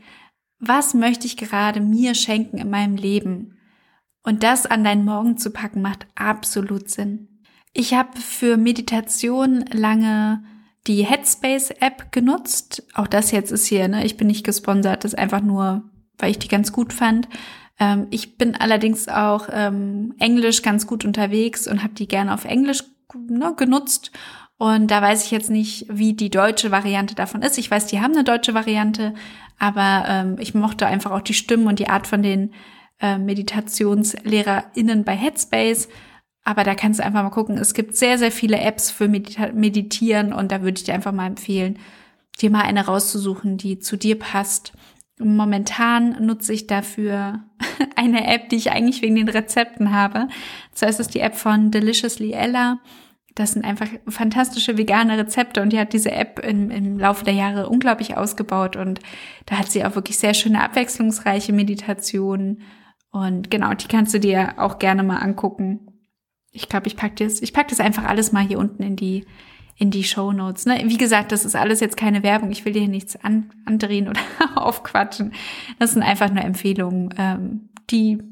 was 0.59 0.93
möchte 0.93 1.27
ich 1.27 1.37
gerade 1.37 1.81
mir 1.81 2.15
schenken 2.15 2.57
in 2.57 2.69
meinem 2.69 2.95
Leben? 2.95 3.57
Und 4.23 4.41
das 4.41 4.65
an 4.65 4.83
deinen 4.83 5.05
Morgen 5.05 5.37
zu 5.37 5.51
packen, 5.51 5.81
macht 5.81 6.07
absolut 6.15 6.89
Sinn. 6.89 7.27
Ich 7.73 7.93
habe 7.93 8.17
für 8.19 8.57
Meditation 8.57 9.65
lange 9.71 10.43
die 10.87 11.03
Headspace-App 11.03 12.11
genutzt. 12.11 12.83
Auch 12.93 13.07
das 13.07 13.31
jetzt 13.31 13.51
ist 13.51 13.65
hier, 13.65 13.87
ne? 13.87 14.05
Ich 14.05 14.17
bin 14.17 14.27
nicht 14.27 14.45
gesponsert, 14.45 15.03
das 15.03 15.13
ist 15.13 15.19
einfach 15.19 15.41
nur, 15.41 15.83
weil 16.17 16.31
ich 16.31 16.39
die 16.39 16.47
ganz 16.47 16.71
gut 16.71 16.93
fand. 16.93 17.27
Ähm, 17.79 18.07
ich 18.11 18.37
bin 18.37 18.55
allerdings 18.55 19.07
auch 19.07 19.49
ähm, 19.51 20.13
Englisch 20.19 20.61
ganz 20.61 20.87
gut 20.87 21.05
unterwegs 21.05 21.67
und 21.67 21.83
habe 21.83 21.93
die 21.93 22.07
gerne 22.07 22.33
auf 22.33 22.45
Englisch 22.45 22.83
ne, 23.13 23.53
genutzt. 23.55 24.11
Und 24.57 24.89
da 24.89 25.01
weiß 25.01 25.25
ich 25.25 25.31
jetzt 25.31 25.49
nicht, 25.49 25.85
wie 25.89 26.13
die 26.13 26.29
deutsche 26.29 26.71
Variante 26.71 27.13
davon 27.13 27.41
ist. 27.41 27.57
Ich 27.57 27.69
weiß, 27.69 27.87
die 27.87 27.99
haben 27.99 28.13
eine 28.13 28.23
deutsche 28.23 28.53
Variante, 28.53 29.13
aber 29.59 30.05
ähm, 30.07 30.37
ich 30.39 30.53
mochte 30.53 30.87
einfach 30.87 31.11
auch 31.11 31.21
die 31.21 31.33
Stimmen 31.33 31.67
und 31.67 31.79
die 31.79 31.89
Art 31.89 32.07
von 32.07 32.23
den 32.23 32.53
äh, 33.01 33.17
MeditationslehrerInnen 33.17 35.03
bei 35.03 35.15
Headspace. 35.15 35.89
Aber 36.45 36.63
da 36.63 36.75
kannst 36.75 36.99
du 36.99 37.03
einfach 37.03 37.23
mal 37.23 37.31
gucken. 37.31 37.57
Es 37.57 37.73
gibt 37.73 37.97
sehr, 37.97 38.19
sehr 38.19 38.31
viele 38.31 38.59
Apps 38.59 38.91
für 38.91 39.07
Medita 39.07 39.51
Meditieren 39.51 40.31
und 40.31 40.51
da 40.51 40.61
würde 40.61 40.77
ich 40.77 40.83
dir 40.83 40.93
einfach 40.93 41.11
mal 41.11 41.25
empfehlen, 41.25 41.79
dir 42.39 42.51
mal 42.51 42.61
eine 42.61 42.85
rauszusuchen, 42.85 43.57
die 43.57 43.79
zu 43.79 43.97
dir 43.97 44.17
passt. 44.17 44.71
Momentan 45.17 46.23
nutze 46.23 46.53
ich 46.53 46.67
dafür 46.67 47.43
eine 47.95 48.27
App, 48.27 48.49
die 48.49 48.57
ich 48.57 48.71
eigentlich 48.71 49.01
wegen 49.01 49.15
den 49.15 49.29
Rezepten 49.29 49.91
habe. 49.91 50.27
Zuerst 50.71 50.99
ist 50.99 51.15
die 51.15 51.19
App 51.21 51.35
von 51.35 51.71
Deliciously 51.71 52.33
Ella. 52.33 52.79
Das 53.33 53.53
sind 53.53 53.65
einfach 53.65 53.87
fantastische 54.07 54.77
vegane 54.77 55.17
Rezepte 55.17 55.63
und 55.63 55.73
die 55.73 55.79
hat 55.79 55.93
diese 55.93 56.11
App 56.11 56.39
im, 56.39 56.69
im 56.69 56.99
Laufe 56.99 57.25
der 57.25 57.33
Jahre 57.33 57.69
unglaublich 57.69 58.15
ausgebaut 58.15 58.75
und 58.75 58.99
da 59.47 59.57
hat 59.57 59.69
sie 59.71 59.83
auch 59.83 59.95
wirklich 59.95 60.19
sehr 60.19 60.33
schöne 60.33 60.63
abwechslungsreiche 60.63 61.51
Meditationen 61.51 62.61
und 63.11 63.49
genau, 63.49 63.73
die 63.73 63.87
kannst 63.87 64.13
du 64.13 64.19
dir 64.19 64.53
auch 64.57 64.79
gerne 64.79 65.03
mal 65.03 65.17
angucken. 65.17 65.94
Ich 66.55 66.69
glaube, 66.69 66.87
ich 66.87 66.95
pack 66.95 67.17
das, 67.17 67.41
ich 67.41 67.53
pack 67.53 67.67
das 67.67 67.79
einfach 67.79 68.05
alles 68.05 68.31
mal 68.31 68.43
hier 68.43 68.59
unten 68.59 68.81
in 68.81 68.95
die 68.95 69.25
in 69.77 69.91
die 69.91 70.05
Show 70.05 70.31
Notes. 70.31 70.65
Ne? 70.65 70.81
Wie 70.85 70.97
gesagt, 70.97 71.31
das 71.31 71.43
ist 71.43 71.55
alles 71.55 71.81
jetzt 71.81 71.97
keine 71.97 72.23
Werbung. 72.23 72.51
Ich 72.51 72.63
will 72.63 72.73
dir 72.73 72.87
nichts 72.87 73.17
an, 73.17 73.51
andrehen 73.65 74.07
oder 74.07 74.21
aufquatschen. 74.55 75.33
Das 75.79 75.91
sind 75.91 76.03
einfach 76.03 76.31
nur 76.31 76.43
Empfehlungen, 76.43 77.13
ähm, 77.17 77.69
die, 77.89 78.23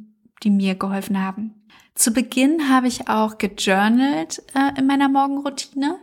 die 0.42 0.50
mir 0.50 0.76
geholfen 0.76 1.22
haben. 1.22 1.54
Zu 1.96 2.12
Beginn 2.12 2.70
habe 2.70 2.88
ich 2.88 3.10
auch 3.10 3.38
gejournalt 3.38 4.42
äh, 4.56 4.80
in 4.80 4.88
meiner 4.88 5.10
Morgenroutine. 5.10 6.00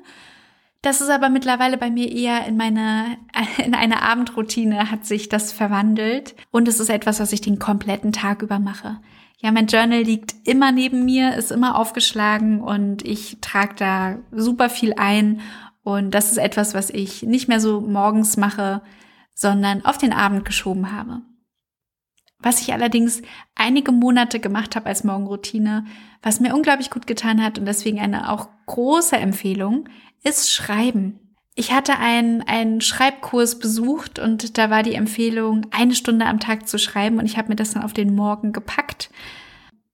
Das 0.83 1.01
ist 1.01 1.11
aber 1.11 1.29
mittlerweile 1.29 1.77
bei 1.77 1.91
mir 1.91 2.11
eher 2.11 2.47
in 2.47 2.57
meine, 2.57 3.19
in 3.65 3.75
eine 3.75 4.03
Abendroutine 4.03 4.91
hat 4.91 5.07
sich 5.07 5.29
das 5.29 5.53
verwandelt. 5.53 6.37
Und 6.51 6.69
es 6.69 6.81
ist 6.81 6.91
etwas, 6.91 7.19
was 7.19 7.33
ich 7.33 7.41
den 7.41 7.59
kompletten 7.59 8.13
Tag 8.13 8.43
über 8.43 8.59
mache. 8.59 9.01
Ja, 9.43 9.53
mein 9.53 9.69
Journal 9.69 10.03
liegt 10.03 10.35
immer 10.47 10.71
neben 10.71 11.07
mir, 11.07 11.35
ist 11.35 11.51
immer 11.51 11.79
aufgeschlagen 11.79 12.61
und 12.61 13.07
ich 13.07 13.39
trage 13.41 13.75
da 13.75 14.19
super 14.33 14.69
viel 14.69 14.93
ein. 14.95 15.41
Und 15.83 16.11
das 16.11 16.31
ist 16.31 16.37
etwas, 16.37 16.75
was 16.75 16.91
ich 16.91 17.23
nicht 17.23 17.49
mehr 17.49 17.59
so 17.59 17.81
morgens 17.81 18.37
mache, 18.37 18.83
sondern 19.35 19.83
auf 19.85 19.97
den 19.97 20.13
Abend 20.13 20.45
geschoben 20.45 20.93
habe. 20.93 21.23
Was 22.39 22.61
ich 22.61 22.75
allerdings 22.75 23.23
einige 23.55 23.93
Monate 23.93 24.41
gemacht 24.41 24.77
habe 24.77 24.87
als 24.87 25.05
Morgenroutine, 25.05 25.87
was 26.23 26.41
mir 26.41 26.55
unglaublich 26.55 26.91
gut 26.91 27.07
getan 27.07 27.43
hat 27.43 27.59
und 27.59 27.65
deswegen 27.65 27.99
eine 27.99 28.31
auch 28.31 28.49
große 28.67 29.17
Empfehlung, 29.17 29.89
ist 30.23 30.53
Schreiben. 30.53 31.20
Ich 31.55 31.73
hatte 31.73 31.99
einen, 31.99 32.43
einen 32.43 32.81
Schreibkurs 32.81 33.59
besucht 33.59 34.19
und 34.19 34.57
da 34.57 34.71
war 34.71 34.83
die 34.83 34.95
Empfehlung, 34.95 35.67
eine 35.73 35.95
Stunde 35.95 36.27
am 36.27 36.41
Tag 36.41 36.69
zu 36.69 36.79
schreiben 36.79 37.19
und 37.19 37.27
ich 37.27 37.37
habe 37.37 37.49
mir 37.49 37.57
das 37.57 37.73
dann 37.73 37.83
auf 37.83 37.93
den 37.93 38.15
Morgen 38.15 38.53
gepackt. 38.53 39.11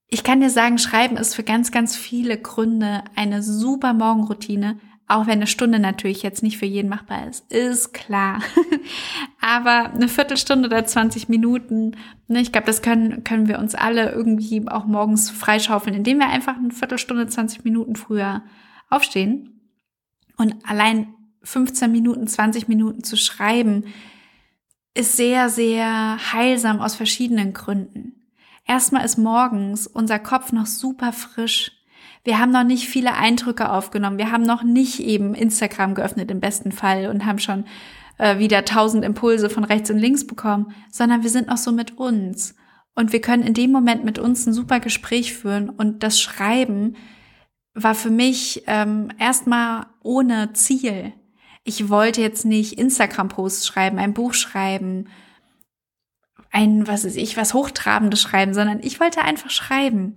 Ich 0.09 0.23
kann 0.23 0.39
dir 0.39 0.49
sagen, 0.49 0.77
Schreiben 0.77 1.17
ist 1.17 1.35
für 1.35 1.43
ganz, 1.43 1.71
ganz 1.71 1.97
viele 1.97 2.37
Gründe 2.37 3.03
eine 3.15 3.43
super 3.43 3.93
Morgenroutine, 3.93 4.79
auch 5.09 5.25
wenn 5.25 5.39
eine 5.39 5.47
Stunde 5.47 5.79
natürlich 5.79 6.21
jetzt 6.21 6.43
nicht 6.43 6.57
für 6.57 6.65
jeden 6.65 6.89
machbar 6.89 7.27
ist, 7.27 7.51
ist 7.51 7.93
klar. 7.93 8.41
Aber 9.41 9.93
eine 9.93 10.09
Viertelstunde 10.09 10.67
oder 10.67 10.85
20 10.85 11.29
Minuten, 11.29 11.95
ne, 12.27 12.41
ich 12.41 12.51
glaube, 12.51 12.67
das 12.67 12.81
können, 12.81 13.23
können 13.23 13.47
wir 13.47 13.59
uns 13.59 13.73
alle 13.73 14.11
irgendwie 14.11 14.67
auch 14.67 14.85
morgens 14.85 15.29
freischaufeln, 15.29 15.95
indem 15.95 16.19
wir 16.19 16.27
einfach 16.27 16.57
eine 16.57 16.71
Viertelstunde, 16.71 17.27
20 17.27 17.63
Minuten 17.63 17.95
früher 17.95 18.43
aufstehen. 18.89 19.71
Und 20.35 20.55
allein 20.65 21.13
15 21.47 21.91
Minuten, 21.91 22.27
20 22.27 22.67
Minuten 22.67 23.03
zu 23.03 23.17
schreiben, 23.17 23.85
ist 24.93 25.15
sehr, 25.15 25.49
sehr 25.49 26.17
heilsam 26.33 26.79
aus 26.79 26.95
verschiedenen 26.95 27.53
Gründen. 27.53 28.29
Erstmal 28.65 29.05
ist 29.05 29.17
morgens 29.17 29.87
unser 29.87 30.19
Kopf 30.19 30.51
noch 30.51 30.65
super 30.65 31.13
frisch 31.13 31.77
wir 32.27 32.39
haben 32.39 32.51
noch 32.51 32.65
nicht 32.65 32.89
viele 32.89 33.13
Eindrücke 33.13 33.71
aufgenommen. 33.71 34.17
Wir 34.17 34.33
haben 34.33 34.43
noch 34.43 34.61
nicht 34.61 34.99
eben 34.99 35.33
Instagram 35.33 35.95
geöffnet 35.95 36.29
im 36.29 36.41
besten 36.41 36.73
Fall 36.73 37.07
und 37.07 37.25
haben 37.25 37.39
schon 37.39 37.63
äh, 38.17 38.37
wieder 38.37 38.65
tausend 38.65 39.05
Impulse 39.05 39.49
von 39.49 39.63
rechts 39.63 39.89
und 39.89 39.97
links 39.97 40.27
bekommen, 40.27 40.73
sondern 40.91 41.23
wir 41.23 41.29
sind 41.29 41.47
noch 41.47 41.55
so 41.55 41.71
mit 41.71 41.97
uns. 41.97 42.53
Und 42.95 43.13
wir 43.13 43.21
können 43.21 43.43
in 43.43 43.53
dem 43.53 43.71
Moment 43.71 44.03
mit 44.03 44.19
uns 44.19 44.45
ein 44.45 44.51
super 44.51 44.81
Gespräch 44.81 45.35
führen. 45.35 45.69
Und 45.69 46.03
das 46.03 46.19
Schreiben 46.19 46.97
war 47.73 47.95
für 47.95 48.09
mich 48.09 48.63
ähm, 48.67 49.07
erstmal 49.17 49.85
ohne 50.03 50.51
Ziel. 50.51 51.13
Ich 51.67 51.89
wollte 51.89 52.21
jetzt 52.21 52.45
nicht 52.45 52.79
Instagram-Posts 52.79 53.67
schreiben, 53.67 53.99
ein 53.99 54.13
Buch 54.13 54.33
schreiben, 54.33 55.09
ein, 56.49 56.87
was 56.87 57.03
ist 57.03 57.17
ich, 57.17 57.35
was 57.35 57.53
Hochtrabendes 57.53 58.21
schreiben, 58.21 58.53
sondern 58.53 58.79
ich 58.81 59.01
wollte 59.01 59.21
einfach 59.21 59.49
schreiben. 59.49 60.15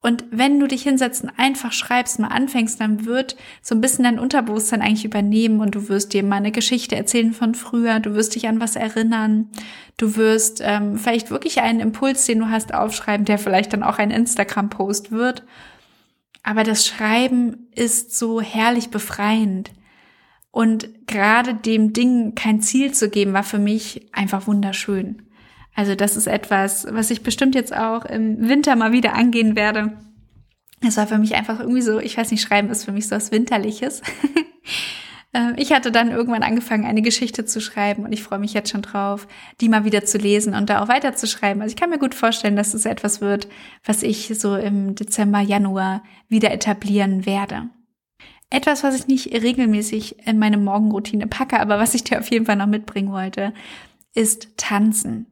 Und 0.00 0.24
wenn 0.30 0.58
du 0.58 0.66
dich 0.66 0.84
hinsetzt 0.84 1.22
und 1.22 1.32
einfach 1.36 1.72
schreibst, 1.72 2.18
mal 2.18 2.28
anfängst, 2.28 2.80
dann 2.80 3.04
wird 3.04 3.36
so 3.60 3.74
ein 3.74 3.82
bisschen 3.82 4.04
dein 4.04 4.18
Unterbewusstsein 4.18 4.80
eigentlich 4.80 5.04
übernehmen 5.04 5.60
und 5.60 5.74
du 5.74 5.90
wirst 5.90 6.14
dir 6.14 6.22
mal 6.22 6.36
eine 6.36 6.50
Geschichte 6.50 6.96
erzählen 6.96 7.34
von 7.34 7.54
früher, 7.54 8.00
du 8.00 8.14
wirst 8.14 8.34
dich 8.34 8.48
an 8.48 8.58
was 8.58 8.74
erinnern, 8.74 9.50
du 9.98 10.16
wirst 10.16 10.62
ähm, 10.64 10.96
vielleicht 10.96 11.30
wirklich 11.30 11.60
einen 11.60 11.80
Impuls, 11.80 12.24
den 12.24 12.38
du 12.38 12.48
hast, 12.48 12.72
aufschreiben, 12.72 13.26
der 13.26 13.36
vielleicht 13.36 13.74
dann 13.74 13.82
auch 13.82 13.98
ein 13.98 14.10
Instagram-Post 14.10 15.10
wird. 15.10 15.42
Aber 16.42 16.64
das 16.64 16.86
Schreiben 16.86 17.68
ist 17.74 18.16
so 18.16 18.40
herrlich 18.40 18.88
befreiend. 18.88 19.72
Und 20.56 21.06
gerade 21.06 21.52
dem 21.52 21.92
Ding 21.92 22.34
kein 22.34 22.62
Ziel 22.62 22.90
zu 22.90 23.10
geben, 23.10 23.34
war 23.34 23.42
für 23.42 23.58
mich 23.58 24.08
einfach 24.14 24.46
wunderschön. 24.46 25.20
Also 25.74 25.94
das 25.94 26.16
ist 26.16 26.26
etwas, 26.26 26.86
was 26.90 27.10
ich 27.10 27.22
bestimmt 27.22 27.54
jetzt 27.54 27.76
auch 27.76 28.06
im 28.06 28.48
Winter 28.48 28.74
mal 28.74 28.90
wieder 28.90 29.12
angehen 29.12 29.54
werde. 29.54 29.98
Es 30.80 30.96
war 30.96 31.06
für 31.06 31.18
mich 31.18 31.34
einfach 31.34 31.60
irgendwie 31.60 31.82
so, 31.82 31.98
ich 31.98 32.16
weiß 32.16 32.30
nicht, 32.30 32.40
Schreiben 32.40 32.70
ist 32.70 32.86
für 32.86 32.92
mich 32.92 33.06
so 33.06 33.16
was 33.16 33.32
Winterliches. 33.32 34.00
Ähm, 35.34 35.54
ich 35.56 35.72
hatte 35.72 35.90
dann 35.90 36.12
irgendwann 36.12 36.44
angefangen, 36.44 36.86
eine 36.86 37.02
Geschichte 37.02 37.44
zu 37.44 37.60
schreiben 37.60 38.04
und 38.04 38.12
ich 38.12 38.22
freue 38.22 38.38
mich 38.38 38.54
jetzt 38.54 38.70
schon 38.70 38.82
drauf, 38.82 39.26
die 39.60 39.68
mal 39.68 39.84
wieder 39.84 40.04
zu 40.04 40.18
lesen 40.18 40.54
und 40.54 40.70
da 40.70 40.80
auch 40.80 40.88
weiter 40.88 41.16
zu 41.16 41.26
schreiben. 41.26 41.60
Also 41.60 41.72
ich 41.72 41.76
kann 41.76 41.90
mir 41.90 41.98
gut 41.98 42.14
vorstellen, 42.14 42.54
dass 42.54 42.74
es 42.74 42.86
etwas 42.86 43.20
wird, 43.20 43.48
was 43.84 44.04
ich 44.04 44.32
so 44.38 44.54
im 44.54 44.94
Dezember, 44.94 45.40
Januar 45.40 46.04
wieder 46.28 46.52
etablieren 46.52 47.26
werde. 47.26 47.68
Etwas, 48.50 48.84
was 48.84 48.94
ich 48.94 49.06
nicht 49.08 49.32
regelmäßig 49.32 50.26
in 50.26 50.38
meine 50.38 50.56
Morgenroutine 50.56 51.26
packe, 51.26 51.58
aber 51.58 51.78
was 51.78 51.94
ich 51.94 52.04
dir 52.04 52.20
auf 52.20 52.30
jeden 52.30 52.46
Fall 52.46 52.56
noch 52.56 52.66
mitbringen 52.66 53.12
wollte, 53.12 53.52
ist 54.14 54.56
Tanzen. 54.56 55.26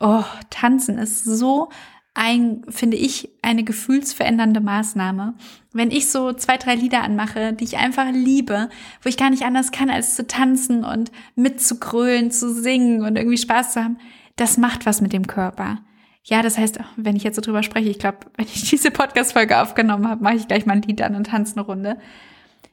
Oh, 0.00 0.24
tanzen 0.50 0.98
ist 0.98 1.24
so 1.24 1.70
ein, 2.16 2.64
finde 2.68 2.96
ich, 2.96 3.28
eine 3.42 3.62
gefühlsverändernde 3.62 4.60
Maßnahme. 4.60 5.34
Wenn 5.72 5.90
ich 5.90 6.10
so 6.10 6.32
zwei, 6.32 6.56
drei 6.56 6.74
Lieder 6.74 7.02
anmache, 7.02 7.52
die 7.52 7.64
ich 7.64 7.76
einfach 7.76 8.10
liebe, 8.10 8.70
wo 9.02 9.08
ich 9.08 9.18
gar 9.18 9.30
nicht 9.30 9.44
anders 9.44 9.70
kann, 9.70 9.90
als 9.90 10.16
zu 10.16 10.26
tanzen 10.26 10.82
und 10.82 11.12
mitzugrölen, 11.34 12.30
zu 12.30 12.52
singen 12.52 13.02
und 13.02 13.16
irgendwie 13.16 13.36
Spaß 13.36 13.74
zu 13.74 13.84
haben, 13.84 13.98
das 14.36 14.56
macht 14.56 14.86
was 14.86 15.02
mit 15.02 15.12
dem 15.12 15.26
Körper. 15.26 15.78
Ja, 16.24 16.42
das 16.42 16.58
heißt, 16.58 16.80
wenn 16.96 17.16
ich 17.16 17.22
jetzt 17.22 17.36
so 17.36 17.42
drüber 17.42 17.62
spreche, 17.62 17.90
ich 17.90 17.98
glaube, 17.98 18.18
wenn 18.36 18.46
ich 18.46 18.68
diese 18.68 18.90
Podcast-Folge 18.90 19.60
aufgenommen 19.60 20.08
habe, 20.08 20.22
mache 20.22 20.36
ich 20.36 20.48
gleich 20.48 20.64
mal 20.64 20.74
ein 20.74 20.82
Lied 20.82 21.02
an 21.02 21.14
und 21.14 21.28
tanze 21.28 21.56
eine 21.56 21.66
Runde. 21.66 21.98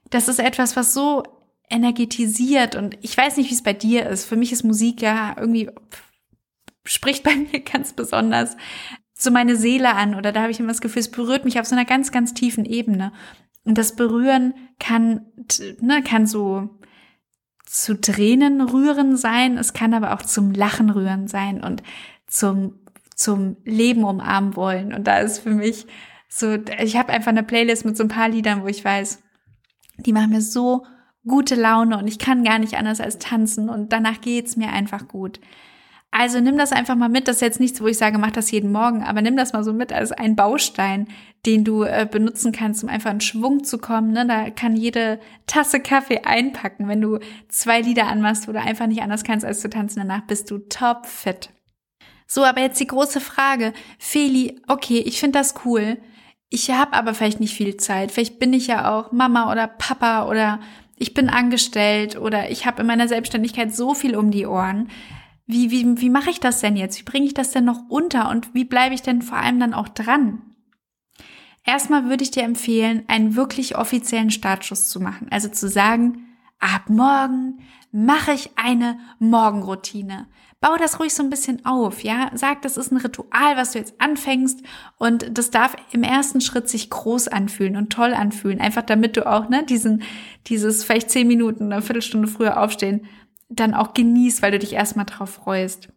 Das 0.10 0.28
ist 0.28 0.40
etwas, 0.40 0.76
was 0.76 0.94
so 0.94 1.24
energetisiert 1.70 2.76
und 2.76 2.98
ich 3.02 3.18
weiß 3.18 3.38
nicht, 3.38 3.50
wie 3.50 3.56
es 3.56 3.64
bei 3.64 3.74
dir 3.74 4.08
ist. 4.08 4.26
Für 4.26 4.36
mich 4.36 4.52
ist 4.52 4.64
Musik 4.64 5.02
ja 5.02 5.36
irgendwie 5.38 5.70
spricht 6.86 7.24
bei 7.24 7.36
mir 7.52 7.62
ganz 7.62 7.94
besonders 7.94 8.56
so 9.16 9.32
meine 9.32 9.56
Seele 9.56 9.96
an 9.96 10.16
oder 10.16 10.32
da 10.32 10.42
habe 10.42 10.52
ich 10.52 10.60
immer 10.60 10.70
das 10.70 10.82
Gefühl, 10.82 11.00
es 11.00 11.12
berührt 11.12 11.46
mich 11.46 11.60
auf 11.60 11.66
so 11.66 11.76
einer 11.76 11.86
ganz, 11.86 12.12
ganz 12.12 12.34
tiefen 12.34 12.66
Ebene. 12.66 13.14
Und 13.64 13.78
das 13.78 13.96
Berühren 13.96 14.54
kann, 14.80 15.26
ne, 15.80 16.04
kann 16.04 16.28
so 16.28 16.70
zu 17.66 18.00
Tränen 18.00 18.62
rühren 18.62 19.16
sein, 19.16 19.58
es 19.58 19.74
kann 19.74 19.94
aber 19.94 20.14
auch 20.14 20.22
zum 20.22 20.52
Lachen 20.52 20.90
rühren 20.90 21.28
sein 21.28 21.64
und 21.64 21.82
zum, 22.28 22.82
zum 23.16 23.56
Leben 23.64 24.04
umarmen 24.04 24.56
wollen. 24.56 24.94
Und 24.94 25.08
da 25.08 25.20
ist 25.20 25.40
für 25.40 25.52
mich 25.52 25.88
so, 26.28 26.58
ich 26.80 26.98
habe 26.98 27.14
einfach 27.14 27.30
eine 27.30 27.44
Playlist 27.44 27.86
mit 27.86 27.96
so 27.96 28.04
ein 28.04 28.10
paar 28.10 28.28
Liedern, 28.28 28.64
wo 28.64 28.68
ich 28.68 28.84
weiß, 28.84 29.24
die 29.98 30.14
machen 30.14 30.32
mir 30.32 30.42
so 30.42 30.86
gute 31.26 31.56
Laune 31.56 31.98
und 31.98 32.08
ich 32.08 32.20
kann 32.20 32.44
gar 32.44 32.60
nicht 32.60 32.76
anders 32.76 33.00
als 33.00 33.18
tanzen 33.18 33.70
und 33.70 33.94
danach 33.94 34.22
geht's 34.22 34.56
mir 34.56 34.70
einfach 34.70 35.08
gut. 35.08 35.40
Also 36.16 36.40
nimm 36.40 36.60
das 36.60 36.72
einfach 36.72 36.96
mal 36.96 37.10
mit. 37.10 37.28
Das 37.28 37.38
ist 37.38 37.42
jetzt 37.42 37.60
nichts, 37.60 37.82
wo 37.82 37.88
ich 37.88 37.98
sage, 37.98 38.20
mach 38.20 38.30
das 38.30 38.52
jeden 38.52 38.72
Morgen, 38.72 39.04
aber 39.04 39.24
nimm 39.24 39.36
das 39.36 39.52
mal 39.52 39.64
so 39.64 39.74
mit 39.74 39.92
als 39.92 40.12
ein 40.12 40.36
Baustein, 40.36 41.08
den 41.48 41.64
du 41.64 41.84
äh, 41.84 42.08
benutzen 42.10 42.52
kannst, 42.52 42.84
um 42.84 42.90
einfach 42.90 43.10
in 43.10 43.20
Schwung 43.20 43.64
zu 43.64 43.80
kommen. 43.80 44.12
Ne? 44.12 44.28
Da 44.28 44.52
kann 44.52 44.76
jede 44.76 45.20
Tasse 45.48 45.80
Kaffee 45.80 46.22
einpacken, 46.24 46.88
wenn 46.88 47.02
du 47.02 47.18
zwei 47.48 47.82
Lieder 47.82 48.08
anmachst, 48.08 48.48
du 48.48 48.52
einfach 48.52 48.86
nicht 48.86 49.02
anders 49.02 49.24
kannst, 49.24 49.44
als 49.44 49.62
zu 49.62 49.72
tanzen. 49.72 50.00
Danach 50.00 50.22
bist 50.28 50.52
du 50.52 50.60
top 50.60 51.08
fit. 51.08 51.50
So, 52.28 52.44
aber 52.44 52.62
jetzt 52.62 52.80
die 52.80 52.88
große 52.88 53.20
Frage. 53.20 53.74
Feli, 53.98 54.62
okay, 54.68 55.00
ich 55.00 55.20
finde 55.20 55.40
das 55.40 55.66
cool. 55.66 55.98
Ich 56.54 56.70
habe 56.70 56.94
aber 56.94 57.16
vielleicht 57.16 57.40
nicht 57.40 57.56
viel 57.56 57.78
Zeit. 57.78 58.12
Vielleicht 58.12 58.38
bin 58.38 58.54
ich 58.54 58.68
ja 58.68 58.94
auch 58.94 59.12
Mama 59.12 59.52
oder 59.52 59.66
Papa 59.68 60.28
oder 60.28 60.60
ich 60.98 61.16
bin 61.16 61.30
angestellt 61.30 62.16
oder 62.16 62.52
ich 62.52 62.68
habe 62.68 62.82
in 62.82 62.88
meiner 62.88 63.08
Selbstständigkeit 63.08 63.76
so 63.76 63.96
viel 63.96 64.16
um 64.16 64.30
die 64.30 64.46
Ohren 64.46 64.90
wie, 65.46 65.72
wie, 65.72 66.00
wie 66.00 66.10
mache 66.10 66.30
ich 66.30 66.40
das 66.40 66.62
denn 66.62 66.78
jetzt? 66.78 67.00
Wie 67.00 67.04
bringe 67.04 67.26
ich 67.26 67.34
das 67.34 67.52
denn 67.52 67.66
noch 67.66 67.82
unter? 67.90 68.30
Und 68.30 68.54
wie 68.54 68.66
bleibe 68.66 68.96
ich 68.96 69.02
denn 69.02 69.22
vor 69.22 69.38
allem 69.38 69.60
dann 69.60 69.74
auch 69.74 69.90
dran? 69.90 70.42
Erstmal 71.66 72.06
würde 72.06 72.24
ich 72.24 72.32
dir 72.32 72.44
empfehlen, 72.44 73.04
einen 73.08 73.36
wirklich 73.36 73.78
offiziellen 73.78 74.32
Startschuss 74.32 74.90
zu 74.90 75.00
machen. 75.00 75.28
Also 75.32 75.50
zu 75.50 75.68
sagen, 75.68 76.26
ab 76.60 76.90
morgen 76.90 77.60
mache 77.92 78.34
ich 78.34 78.52
eine 78.56 79.00
Morgenroutine. 79.20 80.28
Bau 80.64 80.78
das 80.78 81.00
ruhig 81.00 81.14
so 81.14 81.22
ein 81.22 81.30
bisschen 81.30 81.66
auf, 81.66 82.04
ja? 82.04 82.32
Sag, 82.34 82.62
das 82.62 82.78
ist 82.78 82.92
ein 82.92 82.98
Ritual, 82.98 83.58
was 83.58 83.74
du 83.74 83.80
jetzt 83.80 84.00
anfängst 84.00 84.62
und 84.98 85.38
das 85.38 85.52
darf 85.52 85.76
im 85.92 86.04
ersten 86.04 86.42
Schritt 86.42 86.70
sich 86.70 86.90
groß 86.90 87.28
anfühlen 87.28 87.76
und 87.76 87.92
toll 87.92 88.14
anfühlen. 88.14 88.62
Einfach 88.62 88.84
damit 88.84 89.18
du 89.18 89.28
auch, 89.28 89.50
ne, 89.50 89.66
diesen, 89.66 90.04
dieses 90.48 90.84
vielleicht 90.84 91.12
zehn 91.12 91.28
Minuten, 91.28 91.72
eine 91.72 91.82
Viertelstunde 91.82 92.28
früher 92.28 92.62
aufstehen 92.62 93.08
dann 93.56 93.74
auch 93.74 93.94
genießt, 93.94 94.42
weil 94.42 94.52
du 94.52 94.60
dich 94.60 94.74
erstmal 94.74 95.06
drauf 95.06 95.30
freust. 95.30 95.90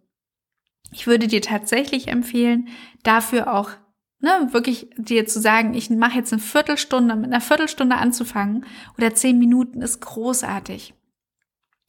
Ich 0.92 1.06
würde 1.06 1.26
dir 1.26 1.42
tatsächlich 1.42 2.08
empfehlen, 2.08 2.68
dafür 3.02 3.52
auch 3.52 3.70
ne, 4.20 4.48
wirklich 4.52 4.88
dir 4.96 5.26
zu 5.26 5.40
sagen, 5.40 5.74
ich 5.74 5.90
mache 5.90 6.18
jetzt 6.18 6.32
eine 6.32 6.40
Viertelstunde, 6.42 7.16
mit 7.16 7.26
einer 7.26 7.40
Viertelstunde 7.40 7.96
anzufangen 7.96 8.64
oder 8.96 9.14
zehn 9.14 9.38
Minuten 9.38 9.82
ist 9.82 10.00
großartig. 10.00 10.94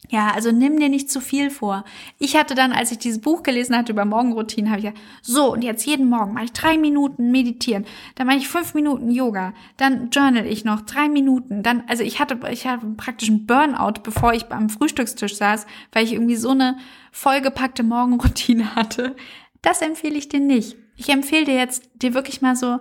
Ja, 0.10 0.32
also 0.34 0.52
nimm 0.52 0.80
dir 0.80 0.88
nicht 0.88 1.12
zu 1.12 1.20
viel 1.20 1.50
vor. 1.50 1.84
Ich 2.18 2.38
hatte 2.38 2.56
dann, 2.56 2.72
als 2.72 2.92
ich 2.92 3.00
dieses 3.00 3.20
Buch 3.20 3.44
gelesen 3.44 3.76
hatte 3.76 3.92
über 3.92 4.06
Morgenroutinen, 4.06 4.70
habe 4.70 4.80
ich 4.80 4.86
gesagt, 4.86 5.02
so, 5.22 5.52
und 5.52 5.64
jetzt 5.64 5.86
jeden 5.86 6.08
Morgen 6.08 6.34
mache 6.34 6.46
ich 6.46 6.54
drei 6.54 6.78
Minuten 6.78 7.32
meditieren, 7.32 7.86
dann 8.16 8.28
mache 8.28 8.38
ich 8.38 8.48
fünf 8.48 8.74
Minuten 8.74 9.12
Yoga, 9.12 9.54
dann 9.76 10.10
journal 10.12 10.46
ich 10.46 10.64
noch 10.64 10.82
drei 10.82 11.10
Minuten, 11.10 11.62
dann, 11.62 11.84
also 11.88 12.04
ich 12.04 12.20
hatte, 12.20 12.40
ich 12.52 12.66
hatte 12.68 12.86
praktisch 12.96 13.30
einen 13.30 13.48
Burnout, 13.48 14.02
bevor 14.04 14.34
ich 14.34 14.50
am 14.50 14.70
Frühstückstisch 14.70 15.36
saß, 15.36 15.66
weil 15.92 16.06
ich 16.06 16.14
irgendwie 16.14 16.38
so 16.38 16.52
eine 16.52 16.78
vollgepackte 17.12 17.84
Morgenroutine 17.84 18.76
hatte. 18.76 19.16
Das 19.62 19.82
empfehle 19.82 20.16
ich 20.16 20.30
dir 20.30 20.40
nicht. 20.40 20.78
Ich 20.96 21.10
empfehle 21.10 21.46
dir 21.46 21.56
jetzt, 21.56 21.90
dir 21.96 22.14
wirklich 22.14 22.42
mal 22.42 22.56
so 22.56 22.80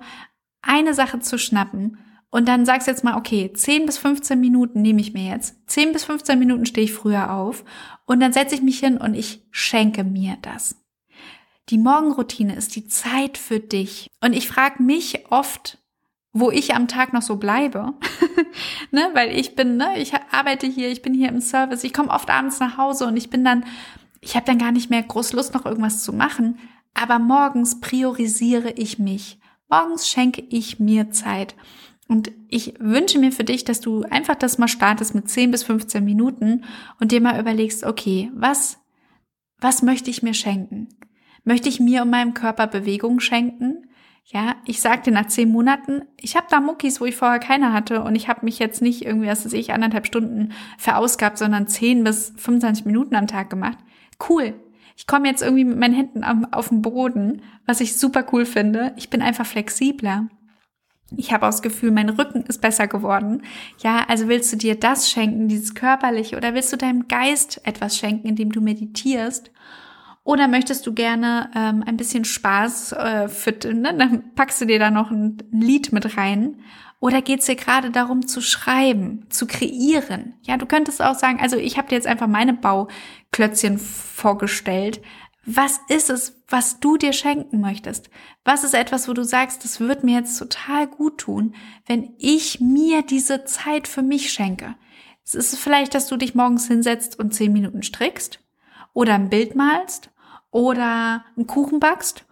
eine 0.63 0.95
Sache 0.95 1.19
zu 1.19 1.39
schnappen 1.39 1.99
und 2.31 2.49
dann 2.49 2.67
sagst 2.67 2.89
jetzt 2.89 3.05
mal, 3.05 3.17
okay, 3.17 3.53
10 3.53 3.87
bis 3.87 3.99
15 3.99 4.39
Minuten 4.39 4.83
nehme 4.83 5.01
ich 5.01 5.13
mir 5.13 5.31
jetzt. 5.31 5.57
10 5.69 5.93
bis 5.93 6.05
15 6.05 6.39
Minuten 6.39 6.67
stehe 6.67 6.85
ich 6.85 6.93
früher 6.93 7.33
auf 7.33 7.65
und 8.05 8.21
dann 8.21 8.33
setze 8.33 8.55
ich 8.55 8.63
mich 8.63 8.79
hin 8.79 8.99
und 8.99 9.15
ich 9.15 9.43
schenke 9.51 10.05
mir 10.05 10.37
das. 10.43 10.77
Die 11.69 11.79
Morgenroutine 11.79 12.55
ist 12.55 12.77
die 12.77 12.87
Zeit 12.87 13.39
für 13.39 13.59
dich. 13.59 14.09
Und 14.23 14.35
ich 14.35 14.49
frage 14.49 14.83
mich 14.83 15.31
oft, 15.31 15.79
wo 16.33 16.51
ich 16.51 16.75
am 16.75 16.87
Tag 16.87 17.13
noch 17.13 17.23
so 17.23 17.37
bleibe, 17.37 17.95
ne, 18.91 19.11
weil 19.15 19.37
ich 19.37 19.57
bin, 19.57 19.79
ne, 19.79 19.99
ich 19.99 20.13
arbeite 20.31 20.67
hier, 20.67 20.91
ich 20.91 21.03
bin 21.03 21.15
hier 21.15 21.31
im 21.31 21.41
Service, 21.41 21.83
ich 21.83 21.95
komme 21.95 22.11
oft 22.11 22.29
abends 22.29 22.61
nach 22.61 22.77
Hause 22.77 23.07
und 23.07 23.17
ich 23.17 23.31
bin 23.31 23.43
dann, 23.43 23.65
ich 24.21 24.37
habe 24.37 24.45
dann 24.45 24.59
gar 24.59 24.71
nicht 24.71 24.91
mehr 24.91 25.03
groß 25.03 25.33
Lust, 25.33 25.55
noch 25.55 25.65
irgendwas 25.65 26.03
zu 26.03 26.13
machen, 26.13 26.59
aber 26.93 27.19
morgens 27.19 27.81
priorisiere 27.81 28.71
ich 28.73 28.99
mich. 28.99 29.39
Morgens 29.69 30.09
schenke 30.09 30.43
ich 30.51 30.79
mir 30.79 31.11
Zeit. 31.11 31.57
Und 32.09 32.31
ich 32.49 32.75
wünsche 32.79 33.19
mir 33.19 33.33
für 33.33 33.45
dich, 33.45 33.65
dass 33.65 33.81
du 33.81 34.03
einfach 34.03 34.37
das 34.37 34.59
mal 34.59 34.69
startest 34.69 35.15
mit 35.15 35.29
10 35.29 35.51
bis 35.51 35.65
15 35.65 36.05
Minuten 36.05 36.65
und 37.01 37.11
dir 37.11 37.21
mal 37.21 37.41
überlegst, 37.41 37.85
okay, 37.85 38.31
was, 38.35 38.79
was 39.59 39.83
möchte 39.83 40.11
ich 40.11 40.23
mir 40.23 40.35
schenken? 40.35 40.89
Möchte 41.45 41.69
ich 41.69 41.81
mir 41.81 42.03
und 42.03 42.11
meinem 42.11 42.35
Körper 42.35 42.67
Bewegung 42.67 43.21
schenken? 43.21 43.89
Ja, 44.25 44.57
ich 44.65 44.81
sagte 44.81 45.13
nach 45.13 45.27
zehn 45.27 45.49
Monaten, 45.49 46.03
ich 46.21 46.37
habe 46.37 46.49
da 46.51 46.61
Muckis, 46.61 47.01
wo 47.01 47.05
ich 47.05 47.15
vorher 47.15 47.39
keine 47.39 47.73
hatte 47.73 48.03
und 48.03 48.17
ich 48.17 48.29
habe 48.29 48.45
mich 48.45 48.59
jetzt 48.59 48.83
nicht 48.83 49.05
irgendwie, 49.05 49.29
was 49.29 49.45
weiß 49.45 49.53
ich, 49.53 49.73
anderthalb 49.73 50.07
Stunden 50.07 50.53
verausgabt, 50.79 51.39
sondern 51.39 51.69
10 51.69 52.03
bis 52.03 52.33
25 52.37 52.87
Minuten 52.87 53.15
am 53.15 53.29
Tag 53.29 53.51
gemacht. 53.51 53.79
Cool. 54.29 54.55
Ich 54.97 55.07
komme 55.07 55.29
jetzt 55.29 55.43
irgendwie 55.43 55.65
mit 55.65 55.79
meinen 55.79 55.95
Händen 55.95 56.25
auf 56.25 56.71
den 56.71 56.83
Boden, 56.83 57.43
was 57.67 57.81
ich 57.81 57.99
super 57.99 58.27
cool 58.33 58.47
finde. 58.47 58.95
Ich 58.97 59.11
bin 59.11 59.23
einfach 59.23 59.47
flexibler. 59.47 60.29
Ich 61.17 61.33
habe 61.33 61.45
auch 61.47 61.51
das 61.51 61.63
Gefühl, 61.63 61.93
mein 61.93 62.09
Rücken 62.09 62.43
ist 62.43 62.61
besser 62.61 62.89
geworden. 62.89 63.43
Ja, 63.79 64.05
also 64.09 64.29
willst 64.29 64.53
du 64.53 64.57
dir 64.57 64.75
das 64.75 65.09
schenken, 65.09 65.49
dieses 65.49 65.75
körperliche, 65.75 66.37
oder 66.37 66.55
willst 66.55 66.73
du 66.73 66.77
deinem 66.77 67.07
Geist 67.07 67.61
etwas 67.65 67.97
schenken, 67.97 68.27
indem 68.27 68.51
du 68.51 68.61
meditierst? 68.61 69.51
Oder 70.25 70.49
möchtest 70.49 70.85
du 70.85 70.93
gerne 70.93 71.51
ähm, 71.55 71.85
ein 71.87 71.97
bisschen 71.97 72.25
Spaß 72.25 72.93
äh, 72.93 73.29
für, 73.29 73.53
ne? 73.73 73.95
dann 73.97 74.35
packst 74.35 74.61
du 74.61 74.65
dir 74.65 74.81
da 74.81 74.91
noch 74.91 75.13
ein 75.13 75.39
Lied 75.53 75.93
mit 75.93 76.17
rein. 76.17 76.57
Oder 76.99 77.23
geht 77.23 77.41
es 77.41 77.47
dir 77.47 77.55
gerade 77.55 77.91
darum 77.91 78.27
zu 78.27 78.41
schreiben, 78.41 79.27
zu 79.29 79.47
kreieren? 79.47 80.35
Ja, 80.43 80.57
du 80.57 80.67
könntest 80.67 81.01
auch 81.01 81.15
sagen, 81.15 81.39
also 81.41 81.57
ich 81.57 81.79
habe 81.79 81.89
dir 81.89 81.95
jetzt 81.95 82.09
einfach 82.09 82.27
meine 82.27 82.55
Bauklötzchen 82.55 83.79
vorgestellt, 83.79 85.01
was 85.47 85.81
ist 85.89 86.11
es, 86.11 86.43
was 86.49 86.81
du 86.81 86.97
dir 86.97 87.13
schenken 87.13 87.61
möchtest? 87.61 88.11
Was 88.45 88.65
ist 88.65 88.75
etwas, 88.75 89.09
wo 89.09 89.13
du 89.13 89.25
sagst, 89.25 89.65
das 89.65 89.79
wird 89.79 90.03
mir 90.03 90.19
jetzt 90.19 90.37
total 90.37 90.89
gut 90.89 91.19
tun, 91.19 91.55
wenn 91.87 92.15
ich 92.19 92.61
mir 92.61 93.03
diese 93.03 93.45
Zeit 93.45 93.87
für 93.87 94.03
mich 94.03 94.33
schenke? 94.33 94.75
Es 95.25 95.35
ist 95.35 95.57
vielleicht, 95.57 95.95
dass 95.95 96.09
du 96.09 96.17
dich 96.17 96.35
morgens 96.35 96.67
hinsetzt 96.67 97.19
und 97.19 97.33
zehn 97.33 97.53
Minuten 97.53 97.85
strickst 97.85 98.41
oder 98.93 99.15
ein 99.15 99.31
Bild 99.31 99.55
malst 99.55 100.11
oder 100.51 101.25
einen 101.37 101.47
Kuchen 101.47 101.81
backst 101.81 102.25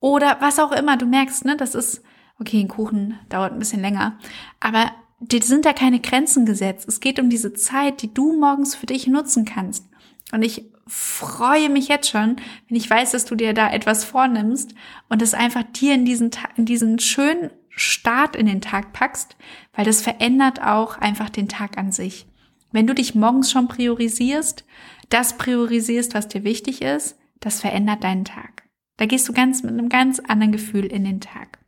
oder 0.00 0.36
was 0.40 0.58
auch 0.58 0.72
immer. 0.72 0.96
Du 0.98 1.06
merkst, 1.06 1.46
ne, 1.46 1.56
das 1.56 1.74
ist, 1.74 2.02
okay, 2.38 2.60
ein 2.60 2.68
Kuchen 2.68 3.18
dauert 3.30 3.52
ein 3.52 3.58
bisschen 3.58 3.80
länger, 3.80 4.18
aber 4.60 4.92
dir 5.20 5.42
sind 5.42 5.64
da 5.64 5.72
keine 5.72 6.00
Grenzen 6.00 6.44
gesetzt. 6.44 6.86
Es 6.86 7.00
geht 7.00 7.18
um 7.18 7.30
diese 7.30 7.54
Zeit, 7.54 8.02
die 8.02 8.12
du 8.12 8.38
morgens 8.38 8.74
für 8.74 8.86
dich 8.86 9.06
nutzen 9.06 9.44
kannst. 9.44 9.86
Und 10.32 10.42
ich 10.42 10.70
freue 10.88 11.68
mich 11.68 11.88
jetzt 11.88 12.08
schon, 12.10 12.36
wenn 12.68 12.76
ich 12.76 12.88
weiß, 12.88 13.12
dass 13.12 13.24
du 13.24 13.34
dir 13.34 13.52
da 13.52 13.70
etwas 13.70 14.04
vornimmst 14.04 14.74
und 15.08 15.22
es 15.22 15.34
einfach 15.34 15.62
dir 15.62 15.94
in 15.94 16.04
diesen, 16.04 16.30
in 16.56 16.64
diesen 16.64 16.98
schönen 16.98 17.50
Start 17.70 18.34
in 18.34 18.46
den 18.46 18.60
Tag 18.60 18.92
packst, 18.92 19.36
weil 19.72 19.84
das 19.84 20.02
verändert 20.02 20.60
auch 20.62 20.98
einfach 20.98 21.30
den 21.30 21.48
Tag 21.48 21.78
an 21.78 21.92
sich. 21.92 22.26
Wenn 22.72 22.86
du 22.86 22.94
dich 22.94 23.14
morgens 23.14 23.50
schon 23.50 23.68
priorisierst, 23.68 24.64
das 25.08 25.38
priorisierst, 25.38 26.14
was 26.14 26.28
dir 26.28 26.44
wichtig 26.44 26.82
ist, 26.82 27.16
das 27.40 27.60
verändert 27.60 28.04
deinen 28.04 28.24
Tag. 28.24 28.64
Da 28.96 29.06
gehst 29.06 29.28
du 29.28 29.32
ganz 29.32 29.62
mit 29.62 29.72
einem 29.72 29.88
ganz 29.88 30.18
anderen 30.18 30.52
Gefühl 30.52 30.86
in 30.86 31.04
den 31.04 31.20
Tag. 31.20 31.58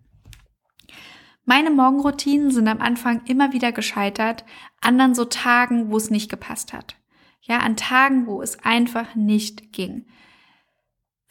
Meine 1.44 1.70
Morgenroutinen 1.70 2.50
sind 2.50 2.68
am 2.68 2.80
Anfang 2.80 3.22
immer 3.26 3.52
wieder 3.52 3.72
gescheitert, 3.72 4.44
anderen 4.80 5.14
so 5.14 5.24
Tagen, 5.24 5.90
wo 5.90 5.96
es 5.96 6.10
nicht 6.10 6.30
gepasst 6.30 6.72
hat. 6.72 6.96
Ja, 7.42 7.58
an 7.58 7.76
Tagen, 7.76 8.26
wo 8.26 8.42
es 8.42 8.58
einfach 8.64 9.14
nicht 9.14 9.72
ging. 9.72 10.06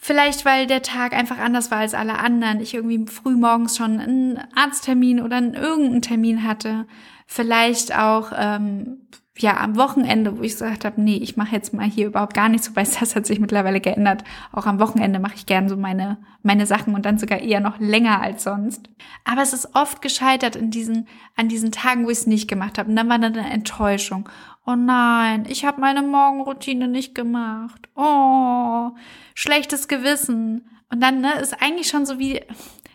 Vielleicht, 0.02 0.46
weil 0.46 0.66
der 0.66 0.82
Tag 0.82 1.14
einfach 1.14 1.40
anders 1.40 1.72
war 1.72 1.80
als 1.80 1.94
alle 1.94 2.20
anderen. 2.20 2.62
Ich 2.62 2.74
irgendwie 2.74 3.06
früh 3.12 3.36
morgens 3.36 3.76
schon 3.76 4.00
einen 4.00 4.40
Arzttermin 4.56 5.22
oder 5.22 5.36
einen 5.36 5.56
irgendeinen 5.56 6.02
Termin 6.02 6.44
hatte. 6.44 6.88
Vielleicht 7.28 7.94
auch, 7.94 8.32
ähm, 8.34 9.08
ja, 9.42 9.58
am 9.58 9.76
Wochenende, 9.78 10.38
wo 10.38 10.44
ich 10.44 10.54
gesagt 10.54 10.86
habe, 10.86 11.02
nee, 11.02 11.18
ich 11.18 11.38
mache 11.38 11.56
jetzt 11.56 11.74
mal 11.74 11.86
hier 11.86 12.08
überhaupt 12.08 12.34
gar 12.34 12.50
nichts, 12.50 12.70
wobei 12.72 12.84
das 12.84 13.16
hat 13.16 13.26
sich 13.26 13.40
mittlerweile 13.40 13.82
geändert. 13.82 14.24
Auch 14.52 14.66
am 14.66 14.80
Wochenende 14.80 15.20
mache 15.20 15.36
ich 15.36 15.46
gern 15.46 15.70
so 15.70 15.78
meine, 15.78 16.18
meine 16.44 16.66
Sachen 16.66 16.96
und 16.96 17.06
dann 17.06 17.18
sogar 17.18 17.40
eher 17.40 17.60
noch 17.60 17.80
länger 17.80 18.22
als 18.22 18.44
sonst. 18.44 18.90
Aber 19.26 19.42
es 19.42 19.54
ist 19.54 19.76
oft 19.76 20.02
gescheitert 20.02 20.56
in 20.56 20.72
diesen, 20.72 21.08
an 21.36 21.48
diesen 21.48 21.72
Tagen, 21.72 22.06
wo 22.06 22.10
ich 22.10 22.20
es 22.20 22.28
nicht 22.28 22.48
gemacht 22.48 22.78
habe. 22.78 22.90
Und 22.90 22.96
dann 22.96 23.10
war 23.10 23.20
dann 23.20 23.36
eine 23.36 23.50
Enttäuschung 23.50 24.30
oh 24.70 24.76
nein, 24.76 25.46
ich 25.50 25.66
habe 25.66 25.82
meine 25.82 26.04
Morgenroutine 26.04 26.88
nicht 26.88 27.16
gemacht. 27.16 27.90
Oh, 27.96 28.92
schlechtes 29.34 29.88
Gewissen. 29.88 30.70
Und 30.92 31.02
dann 31.02 31.22
ne, 31.22 31.34
ist 31.40 31.62
eigentlich 31.62 31.88
schon 31.88 32.06
so 32.06 32.20
wie, 32.20 32.42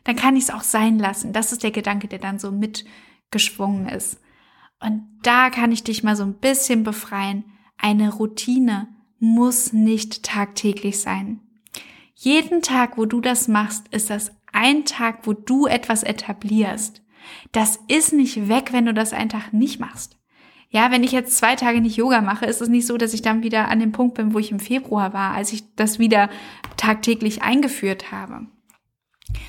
dann 0.05 0.17
kann 0.17 0.37
ich 0.37 0.45
es 0.45 0.51
auch 0.51 0.63
sein 0.63 0.99
lassen. 0.99 1.33
Das 1.33 1.53
ist 1.53 1.63
der 1.63 1.73
Gedanke, 1.73 2.07
der 2.07 2.21
dann 2.21 2.39
so 2.39 2.53
mitgeschwungen 2.53 3.89
ist. 3.89 4.21
Und 4.85 5.03
da 5.23 5.51
kann 5.51 5.73
ich 5.73 5.83
dich 5.83 6.03
mal 6.03 6.17
so 6.17 6.25
ein 6.25 6.35
bisschen 6.35 6.85
befreien. 6.85 7.45
Eine 7.79 8.13
Routine 8.13 8.89
muss 9.19 9.73
nicht 9.73 10.23
tagtäglich 10.23 11.01
sein. 11.01 11.41
Jeden 12.15 12.63
Tag, 12.63 12.99
wo 12.99 13.07
du 13.07 13.21
das 13.21 13.49
machst, 13.49 13.89
ist 13.89 14.11
das 14.11 14.33
ein 14.53 14.85
Tag, 14.85 15.27
wo 15.27 15.33
du 15.33 15.67
etwas 15.67 16.03
etablierst. 16.03 17.03
Das 17.53 17.79
ist 17.89 18.13
nicht 18.13 18.49
weg, 18.49 18.73
wenn 18.73 18.85
du 18.85 18.95
das 18.95 19.13
einen 19.13 19.31
Tag 19.31 19.53
nicht 19.53 19.81
machst. 19.81 20.19
Ja, 20.69 20.91
wenn 20.91 21.05
ich 21.05 21.13
jetzt 21.13 21.37
zwei 21.37 21.57
Tage 21.57 21.81
nicht 21.81 21.97
Yoga 21.97 22.21
mache, 22.21 22.47
ist 22.47 22.61
es 22.61 22.69
nicht 22.69 22.87
so, 22.87 22.99
dass 22.99 23.15
ich 23.15 23.23
dann 23.23 23.43
wieder 23.43 23.69
an 23.69 23.81
dem 23.81 23.93
Punkt 23.93 24.15
bin, 24.15 24.35
wo 24.35 24.39
ich 24.39 24.51
im 24.51 24.61
Februar 24.61 25.13
war, 25.13 25.33
als 25.33 25.53
ich 25.53 25.75
das 25.77 25.99
wieder 25.99 26.29
tagtäglich 26.77 27.43
eingeführt 27.43 28.11
habe. 28.13 28.47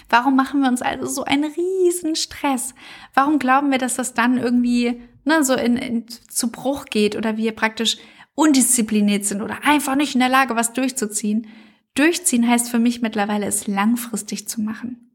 Warum 0.10 0.36
machen 0.36 0.62
wir 0.62 0.70
uns 0.70 0.82
also 0.82 1.08
so 1.08 1.24
einen 1.24 1.52
riesen 1.52 2.16
Stress? 2.16 2.74
Warum 3.14 3.40
glauben 3.40 3.72
wir, 3.72 3.78
dass 3.78 3.96
das 3.96 4.14
dann 4.14 4.38
irgendwie 4.38 5.02
ne, 5.26 5.44
so 5.44 5.54
in, 5.54 5.78
in, 5.78 6.08
zu 6.08 6.52
Bruch 6.52 6.86
geht 6.86 7.16
oder 7.16 7.38
wir 7.38 7.52
praktisch 7.54 7.98
undiszipliniert 8.36 9.26
sind 9.26 9.42
oder 9.42 9.64
einfach 9.64 9.96
nicht 9.96 10.14
in 10.14 10.20
der 10.20 10.30
Lage, 10.30 10.56
was 10.56 10.74
durchzuziehen? 10.74 11.48
Durchziehen 11.96 12.48
heißt 12.48 12.70
für 12.70 12.80
mich 12.80 13.02
mittlerweile, 13.02 13.46
es 13.46 13.68
langfristig 13.68 14.48
zu 14.48 14.62
machen. 14.62 15.06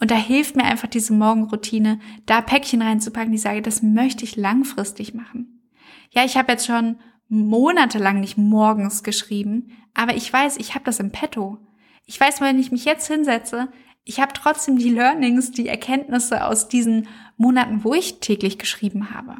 Und 0.00 0.10
da 0.10 0.16
hilft 0.16 0.56
mir 0.56 0.64
einfach 0.64 0.88
diese 0.88 1.12
Morgenroutine, 1.12 2.00
da 2.26 2.40
Päckchen 2.40 2.82
reinzupacken, 2.82 3.32
die 3.32 3.38
sage, 3.38 3.62
das 3.62 3.82
möchte 3.82 4.24
ich 4.24 4.36
langfristig 4.36 5.14
machen. 5.14 5.62
Ja, 6.10 6.24
ich 6.24 6.36
habe 6.36 6.52
jetzt 6.52 6.66
schon 6.66 6.96
monatelang 7.28 8.20
nicht 8.20 8.36
morgens 8.36 9.02
geschrieben, 9.02 9.70
aber 9.94 10.16
ich 10.16 10.32
weiß, 10.32 10.56
ich 10.56 10.74
habe 10.74 10.84
das 10.84 11.00
im 11.00 11.12
Petto. 11.12 11.58
Ich 12.06 12.20
weiß, 12.20 12.40
wenn 12.40 12.58
ich 12.58 12.72
mich 12.72 12.84
jetzt 12.84 13.06
hinsetze, 13.06 13.68
ich 14.04 14.20
habe 14.20 14.32
trotzdem 14.34 14.78
die 14.78 14.90
Learnings, 14.90 15.50
die 15.50 15.68
Erkenntnisse 15.68 16.46
aus 16.46 16.68
diesen 16.68 17.08
Monaten, 17.36 17.84
wo 17.84 17.94
ich 17.94 18.20
täglich 18.20 18.58
geschrieben 18.58 19.10
habe. 19.10 19.36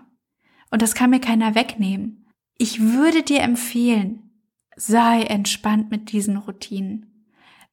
Und 0.70 0.82
das 0.82 0.94
kann 0.94 1.10
mir 1.10 1.20
keiner 1.20 1.54
wegnehmen. 1.54 2.26
Ich 2.56 2.80
würde 2.80 3.22
dir 3.22 3.40
empfehlen, 3.40 4.30
sei 4.76 5.22
entspannt 5.22 5.90
mit 5.90 6.12
diesen 6.12 6.36
Routinen. 6.36 7.10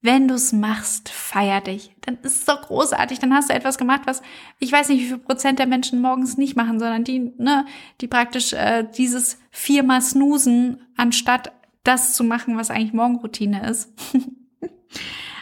Wenn 0.04 0.28
du 0.28 0.34
es 0.34 0.52
machst, 0.52 1.10
feier 1.10 1.62
dich. 1.62 1.96
Dann 2.02 2.18
ist 2.24 2.40
es 2.40 2.46
doch 2.46 2.64
großartig. 2.64 3.20
Dann 3.20 3.34
hast 3.34 3.50
du 3.50 3.54
etwas 3.54 3.78
gemacht, 3.78 4.02
was 4.06 4.24
ich 4.58 4.72
weiß 4.72 4.90
nicht, 4.90 5.02
wie 5.02 5.08
viel 5.08 5.20
Prozent 5.20 5.60
der 5.60 5.68
Menschen 5.68 6.02
morgens 6.02 6.38
nicht 6.38 6.56
machen, 6.56 6.80
sondern 6.80 7.04
die, 7.04 7.32
ne, 7.38 7.66
die 8.02 8.08
praktisch 8.08 8.54
äh, 8.54 8.84
dieses 8.98 9.40
viermal 9.52 10.02
snoosen, 10.02 10.82
anstatt 10.98 11.54
das 11.84 12.16
zu 12.16 12.24
machen, 12.24 12.58
was 12.58 12.72
eigentlich 12.72 12.94
Morgenroutine 12.94 13.70
ist. 13.70 13.94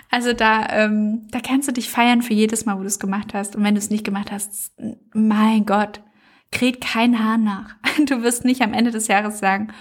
also 0.09 0.33
da, 0.33 0.67
ähm, 0.71 1.27
da 1.29 1.39
kannst 1.39 1.67
du 1.67 1.71
dich 1.71 1.89
feiern 1.89 2.21
für 2.21 2.33
jedes 2.33 2.65
Mal, 2.65 2.77
wo 2.77 2.81
du 2.81 2.87
es 2.87 2.99
gemacht 2.99 3.33
hast. 3.33 3.55
Und 3.55 3.63
wenn 3.63 3.75
du 3.75 3.79
es 3.79 3.91
nicht 3.91 4.03
gemacht 4.03 4.31
hast, 4.31 4.73
mein 5.13 5.65
Gott, 5.65 6.01
kräht 6.51 6.81
kein 6.81 7.23
Haar 7.23 7.37
nach. 7.37 7.75
Du 8.05 8.23
wirst 8.23 8.45
nicht 8.45 8.61
am 8.61 8.73
Ende 8.73 8.91
des 8.91 9.07
Jahres 9.07 9.39
sagen, 9.39 9.73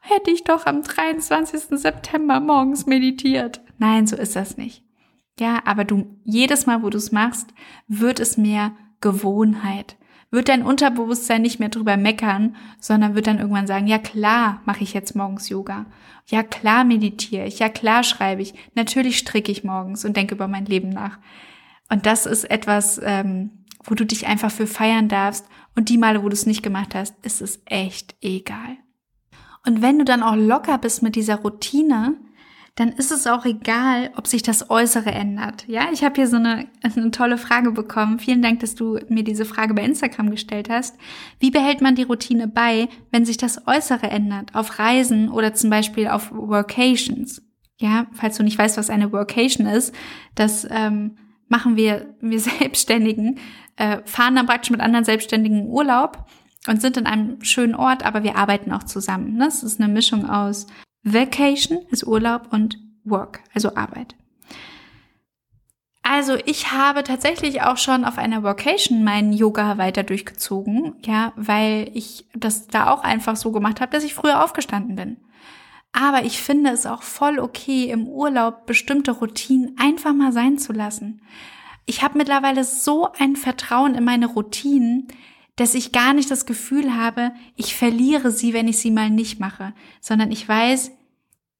hätte 0.00 0.30
ich 0.30 0.44
doch 0.44 0.66
am 0.66 0.82
23. 0.82 1.80
September 1.80 2.38
morgens 2.38 2.86
meditiert. 2.86 3.62
Nein, 3.78 4.06
so 4.06 4.16
ist 4.16 4.36
das 4.36 4.56
nicht. 4.56 4.84
Ja, 5.40 5.60
aber 5.64 5.84
du, 5.84 6.20
jedes 6.24 6.66
Mal, 6.66 6.82
wo 6.82 6.90
du 6.90 6.98
es 6.98 7.10
machst, 7.10 7.48
wird 7.88 8.20
es 8.20 8.36
mehr 8.36 8.72
Gewohnheit. 9.00 9.96
Wird 10.30 10.48
dein 10.48 10.62
Unterbewusstsein 10.62 11.42
nicht 11.42 11.60
mehr 11.60 11.68
drüber 11.68 11.96
meckern, 11.96 12.56
sondern 12.80 13.14
wird 13.14 13.26
dann 13.26 13.38
irgendwann 13.38 13.66
sagen, 13.66 13.86
ja 13.86 13.98
klar, 13.98 14.60
mache 14.64 14.82
ich 14.82 14.92
jetzt 14.92 15.14
morgens 15.14 15.48
Yoga. 15.48 15.86
Ja 16.26 16.42
klar 16.42 16.84
meditiere 16.84 17.46
ich. 17.46 17.58
Ja 17.58 17.68
klar 17.68 18.02
schreibe 18.02 18.42
ich. 18.42 18.54
Natürlich 18.74 19.18
stricke 19.18 19.52
ich 19.52 19.64
morgens 19.64 20.04
und 20.04 20.16
denke 20.16 20.34
über 20.34 20.48
mein 20.48 20.66
Leben 20.66 20.88
nach. 20.88 21.18
Und 21.90 22.06
das 22.06 22.26
ist 22.26 22.44
etwas, 22.50 23.00
ähm, 23.02 23.50
wo 23.84 23.94
du 23.94 24.04
dich 24.04 24.26
einfach 24.26 24.50
für 24.50 24.66
feiern 24.66 25.08
darfst. 25.08 25.46
Und 25.76 25.88
die 25.88 25.98
Male, 25.98 26.22
wo 26.22 26.28
du 26.28 26.34
es 26.34 26.46
nicht 26.46 26.62
gemacht 26.62 26.94
hast, 26.94 27.14
ist 27.24 27.42
es 27.42 27.60
echt 27.66 28.16
egal. 28.22 28.78
Und 29.66 29.82
wenn 29.82 29.98
du 29.98 30.04
dann 30.04 30.22
auch 30.22 30.36
locker 30.36 30.78
bist 30.78 31.02
mit 31.02 31.16
dieser 31.16 31.36
Routine, 31.36 32.16
dann 32.76 32.88
ist 32.88 33.12
es 33.12 33.26
auch 33.28 33.44
egal, 33.44 34.10
ob 34.16 34.26
sich 34.26 34.42
das 34.42 34.68
Äußere 34.68 35.12
ändert. 35.12 35.66
Ja, 35.68 35.88
ich 35.92 36.02
habe 36.02 36.16
hier 36.16 36.26
so 36.26 36.36
eine, 36.36 36.66
eine 36.82 37.10
tolle 37.12 37.38
Frage 37.38 37.70
bekommen. 37.70 38.18
Vielen 38.18 38.42
Dank, 38.42 38.60
dass 38.60 38.74
du 38.74 38.98
mir 39.08 39.22
diese 39.22 39.44
Frage 39.44 39.74
bei 39.74 39.82
Instagram 39.82 40.30
gestellt 40.30 40.68
hast. 40.68 40.96
Wie 41.38 41.52
behält 41.52 41.80
man 41.82 41.94
die 41.94 42.02
Routine 42.02 42.48
bei, 42.48 42.88
wenn 43.12 43.24
sich 43.24 43.36
das 43.36 43.68
Äußere 43.68 44.10
ändert? 44.10 44.56
Auf 44.56 44.80
Reisen 44.80 45.30
oder 45.30 45.54
zum 45.54 45.70
Beispiel 45.70 46.08
auf 46.08 46.32
Workations? 46.32 47.42
Ja, 47.78 48.06
falls 48.12 48.38
du 48.38 48.42
nicht 48.42 48.58
weißt, 48.58 48.76
was 48.76 48.90
eine 48.90 49.12
Workation 49.12 49.68
ist, 49.68 49.94
das 50.34 50.66
ähm, 50.68 51.16
machen 51.48 51.76
wir, 51.76 52.16
wir 52.20 52.40
Selbstständigen, 52.58 53.38
äh, 53.76 53.98
fahren 54.04 54.34
dann 54.34 54.46
praktisch 54.46 54.70
mit 54.70 54.80
anderen 54.80 55.04
Selbstständigen 55.04 55.66
Urlaub 55.68 56.26
und 56.66 56.80
sind 56.80 56.96
in 56.96 57.06
einem 57.06 57.42
schönen 57.44 57.74
Ort, 57.76 58.04
aber 58.04 58.24
wir 58.24 58.36
arbeiten 58.36 58.72
auch 58.72 58.82
zusammen. 58.82 59.38
Das 59.38 59.62
ist 59.62 59.80
eine 59.80 59.92
Mischung 59.92 60.28
aus 60.28 60.66
Vacation 61.04 61.82
ist 61.90 62.06
Urlaub 62.06 62.48
und 62.50 62.78
Work, 63.04 63.40
also 63.54 63.76
Arbeit. 63.76 64.16
Also 66.02 66.36
ich 66.44 66.72
habe 66.72 67.02
tatsächlich 67.02 67.62
auch 67.62 67.78
schon 67.78 68.04
auf 68.04 68.18
einer 68.18 68.42
Vacation 68.42 69.04
meinen 69.04 69.32
Yoga 69.32 69.78
weiter 69.78 70.02
durchgezogen, 70.02 70.96
ja, 71.04 71.32
weil 71.36 71.90
ich 71.94 72.26
das 72.34 72.66
da 72.66 72.90
auch 72.90 73.02
einfach 73.02 73.36
so 73.36 73.52
gemacht 73.52 73.80
habe, 73.80 73.92
dass 73.92 74.04
ich 74.04 74.14
früher 74.14 74.44
aufgestanden 74.44 74.96
bin. 74.96 75.16
Aber 75.92 76.24
ich 76.24 76.42
finde 76.42 76.70
es 76.70 76.86
auch 76.86 77.02
voll 77.02 77.38
okay, 77.38 77.90
im 77.90 78.06
Urlaub 78.06 78.66
bestimmte 78.66 79.12
Routinen 79.12 79.76
einfach 79.78 80.12
mal 80.12 80.32
sein 80.32 80.58
zu 80.58 80.72
lassen. 80.72 81.22
Ich 81.86 82.02
habe 82.02 82.18
mittlerweile 82.18 82.64
so 82.64 83.10
ein 83.18 83.36
Vertrauen 83.36 83.94
in 83.94 84.04
meine 84.04 84.26
Routinen, 84.26 85.08
dass 85.56 85.74
ich 85.74 85.92
gar 85.92 86.14
nicht 86.14 86.30
das 86.30 86.46
Gefühl 86.46 86.96
habe, 86.96 87.32
ich 87.56 87.74
verliere 87.74 88.30
sie, 88.30 88.52
wenn 88.52 88.68
ich 88.68 88.78
sie 88.78 88.90
mal 88.90 89.10
nicht 89.10 89.40
mache, 89.40 89.74
sondern 90.00 90.32
ich 90.32 90.48
weiß, 90.48 90.90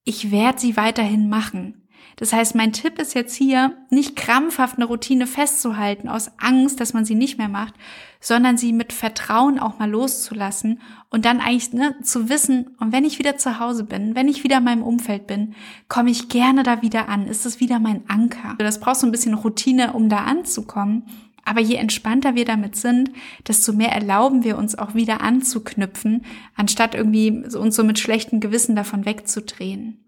ich 0.05 0.31
werde 0.31 0.61
sie 0.61 0.77
weiterhin 0.77 1.29
machen. 1.29 1.85
Das 2.17 2.33
heißt, 2.33 2.55
mein 2.55 2.73
Tipp 2.73 3.01
ist 3.01 3.15
jetzt 3.15 3.35
hier, 3.35 3.77
nicht 3.91 4.15
krampfhaft 4.15 4.77
eine 4.77 4.85
Routine 4.85 5.27
festzuhalten 5.27 6.09
aus 6.09 6.31
Angst, 6.39 6.81
dass 6.81 6.93
man 6.93 7.05
sie 7.05 7.17
nicht 7.17 7.39
mehr 7.39 7.49
macht, 7.49 7.75
sondern 8.21 8.57
sie 8.57 8.73
mit 8.73 8.93
Vertrauen 8.93 9.59
auch 9.59 9.79
mal 9.79 9.91
loszulassen 9.91 10.81
und 11.11 11.25
dann 11.25 11.41
eigentlich 11.41 11.73
ne, 11.73 11.97
zu 12.03 12.29
wissen, 12.29 12.77
und 12.79 12.93
wenn 12.93 13.05
ich 13.05 13.19
wieder 13.19 13.37
zu 13.37 13.59
Hause 13.59 13.85
bin, 13.85 14.15
wenn 14.15 14.29
ich 14.29 14.45
wieder 14.45 14.59
in 14.59 14.65
meinem 14.65 14.83
Umfeld 14.83 15.27
bin, 15.27 15.55
komme 15.89 16.11
ich 16.11 16.29
gerne 16.29 16.63
da 16.63 16.83
wieder 16.83 17.09
an, 17.09 17.27
ist 17.27 17.47
es 17.47 17.59
wieder 17.59 17.81
mein 17.81 18.09
Anker. 18.09 18.55
Das 18.59 18.81
braucht 18.81 18.97
so 18.97 19.07
ein 19.07 19.13
bisschen 19.13 19.35
Routine, 19.35 19.93
um 19.93 20.09
da 20.09 20.19
anzukommen. 20.19 21.07
Aber 21.45 21.61
je 21.61 21.77
entspannter 21.77 22.35
wir 22.35 22.45
damit 22.45 22.77
sind, 22.77 23.11
desto 23.47 23.73
mehr 23.73 23.93
erlauben 23.93 24.45
wir 24.45 24.57
uns 24.57 24.77
auch 24.77 24.95
wieder 24.95 25.21
anzuknüpfen, 25.21 26.25
anstatt 26.57 26.95
irgendwie 26.95 27.31
uns 27.31 27.77
so 27.77 27.85
mit 27.85 27.99
schlechtem 27.99 28.41
Gewissen 28.41 28.77
davon 28.77 29.05
wegzudrehen. 29.05 30.01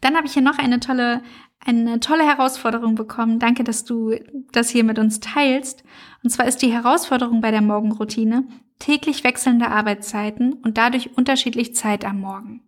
Dann 0.00 0.16
habe 0.16 0.26
ich 0.26 0.32
hier 0.32 0.42
noch 0.42 0.58
eine 0.58 0.80
tolle, 0.80 1.22
eine 1.58 2.00
tolle 2.00 2.24
Herausforderung 2.24 2.94
bekommen. 2.94 3.38
Danke, 3.38 3.64
dass 3.64 3.84
du 3.84 4.14
das 4.52 4.70
hier 4.70 4.84
mit 4.84 4.98
uns 4.98 5.20
teilst. 5.20 5.84
Und 6.22 6.30
zwar 6.30 6.46
ist 6.46 6.62
die 6.62 6.72
Herausforderung 6.72 7.40
bei 7.40 7.50
der 7.50 7.60
Morgenroutine 7.60 8.46
täglich 8.78 9.24
wechselnde 9.24 9.68
Arbeitszeiten 9.68 10.54
und 10.54 10.78
dadurch 10.78 11.16
unterschiedlich 11.16 11.74
Zeit 11.74 12.04
am 12.04 12.20
Morgen. 12.20 12.62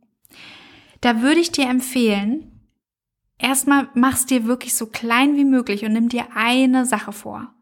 Da 1.00 1.22
würde 1.22 1.40
ich 1.40 1.50
dir 1.50 1.68
empfehlen, 1.68 2.61
erstmal 3.42 3.88
mach's 3.94 4.26
dir 4.26 4.46
wirklich 4.46 4.74
so 4.74 4.86
klein 4.86 5.36
wie 5.36 5.44
möglich 5.44 5.84
und 5.84 5.92
nimm 5.92 6.08
dir 6.08 6.26
eine 6.34 6.86
Sache 6.86 7.12
vor. 7.12 7.52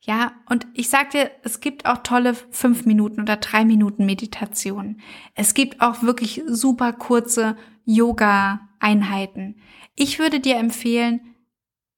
Ja, 0.00 0.32
und 0.48 0.66
ich 0.74 0.88
sag 0.88 1.10
dir, 1.10 1.30
es 1.44 1.60
gibt 1.60 1.86
auch 1.86 1.98
tolle 1.98 2.34
fünf 2.34 2.86
Minuten 2.86 3.20
oder 3.20 3.36
drei 3.36 3.64
Minuten 3.64 4.04
Meditation. 4.04 5.00
Es 5.34 5.54
gibt 5.54 5.80
auch 5.80 6.02
wirklich 6.02 6.42
super 6.46 6.92
kurze 6.92 7.56
Yoga-Einheiten. 7.84 9.60
Ich 9.94 10.18
würde 10.18 10.40
dir 10.40 10.56
empfehlen, 10.56 11.20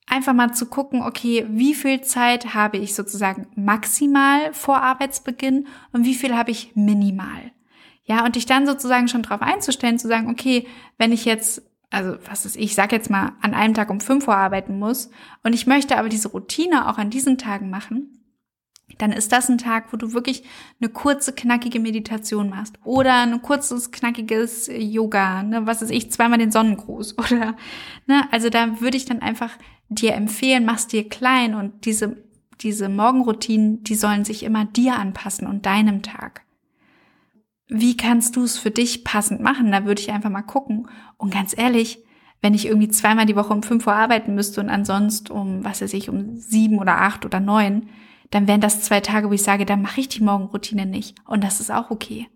einfach 0.07 0.35
mal 0.35 0.53
zu 0.53 0.67
gucken, 0.67 1.03
okay, 1.03 1.47
wie 1.49 1.75
viel 1.75 2.03
Zeit 2.03 2.53
habe 2.53 2.77
ich 2.77 2.95
sozusagen 2.95 3.47
maximal 3.57 4.53
vor 4.53 4.83
Arbeitsbeginn 4.83 5.67
und 5.93 6.05
wie 6.05 6.15
viel 6.15 6.37
habe 6.37 6.51
ich 6.51 6.77
minimal. 6.77 7.53
Ja, 8.03 8.27
und 8.27 8.37
dich 8.37 8.45
dann 8.45 8.67
sozusagen 8.67 9.09
schon 9.09 9.23
darauf 9.23 9.41
einzustellen, 9.41 9.99
zu 9.99 10.09
sagen, 10.09 10.29
okay, 10.29 10.67
wenn 10.99 11.11
ich 11.11 11.25
jetzt 11.25 11.63
also 11.95 12.17
was 12.27 12.45
ist, 12.45 12.57
ich 12.57 12.75
sag 12.75 12.93
jetzt 12.93 13.11
mal, 13.11 13.33
an 13.41 13.55
einem 13.55 13.75
Tag 13.75 13.91
um 13.91 14.01
5 14.01 14.27
Uhr 14.29 14.37
arbeiten 14.37 14.79
muss 14.79 15.11
und 15.43 15.53
ich 15.53 15.67
möchte 15.67 15.97
aber 15.97 16.09
diese 16.09 16.29
Routine 16.29 16.89
auch 16.89 16.99
an 16.99 17.11
diesen 17.11 17.39
Tagen 17.39 17.71
machen, 17.71 18.21
dann 18.99 19.13
ist 19.13 19.33
das 19.33 19.49
ein 19.49 19.59
Tag, 19.59 19.93
wo 19.93 19.97
du 19.97 20.13
wirklich 20.13 20.45
eine 20.81 20.91
kurze, 20.91 21.33
knackige 21.33 21.81
Meditation 21.81 22.51
machst 22.51 22.79
oder 22.85 23.23
ein 23.23 23.43
kurzes, 23.43 23.91
knackiges 23.91 24.69
Yoga, 24.73 25.43
ne, 25.43 25.67
was 25.67 25.83
ist 25.83 25.91
ich, 25.91 26.11
zweimal 26.13 26.39
den 26.39 26.53
Sonnengruß 26.53 27.19
oder, 27.19 27.57
ne, 28.07 28.29
also 28.31 28.51
da 28.51 28.81
würde 28.81 28.97
ich 28.97 29.05
dann 29.05 29.23
einfach 29.23 29.51
dir 29.89 30.15
empfehlen, 30.15 30.65
machst 30.65 30.93
dir 30.93 31.09
klein 31.09 31.55
und 31.55 31.87
diese, 31.87 32.17
diese 32.61 32.89
Morgenroutinen, 32.89 33.83
die 33.85 33.95
sollen 33.95 34.25
sich 34.25 34.43
immer 34.43 34.65
dir 34.65 34.97
anpassen 34.97 35.47
und 35.47 35.67
deinem 35.67 36.03
Tag 36.03 36.44
wie 37.69 37.97
kannst 37.97 38.37
du 38.37 38.45
es 38.45 38.59
für 38.59 38.71
dich 38.71 39.05
passend 39.05 39.41
machen? 39.41 39.73
Da 39.73 39.85
würde 39.85 40.01
ich 40.01 40.13
einfach 40.13 40.31
mal 40.31 40.43
gucken. 40.43 40.89
Und 41.17 41.33
ganz 41.33 41.57
ehrlich, 41.57 42.05
wenn 42.41 42.55
ich 42.55 42.67
irgendwie 42.67 42.89
zweimal 42.89 43.27
die 43.27 43.37
Woche 43.37 43.55
um 43.55 43.63
fünf 43.63 43.87
Uhr 43.87 43.95
arbeiten 43.95 44.35
müsste 44.35 44.61
und 44.61 44.69
ansonsten 44.69 45.33
um, 45.33 45.65
was 45.65 45.81
weiß 45.81 45.95
ich, 45.95 46.11
um 46.11 46.37
sieben 46.37 46.79
oder 46.79 47.01
acht 47.01 47.25
oder 47.25 47.41
neun, 47.41 47.89
dann 48.31 48.47
wären 48.47 48.61
das 48.61 48.83
zwei 48.83 49.01
Tage, 49.01 49.31
wo 49.31 49.33
ich 49.33 49.43
sage, 49.43 49.65
da 49.65 49.77
mache 49.77 50.01
ich 50.01 50.09
die 50.09 50.23
Morgenroutine 50.23 50.87
nicht. 50.87 51.17
Und 51.27 51.43
das 51.43 51.61
ist 51.61 51.71
auch 51.71 51.91
okay. 51.91 52.29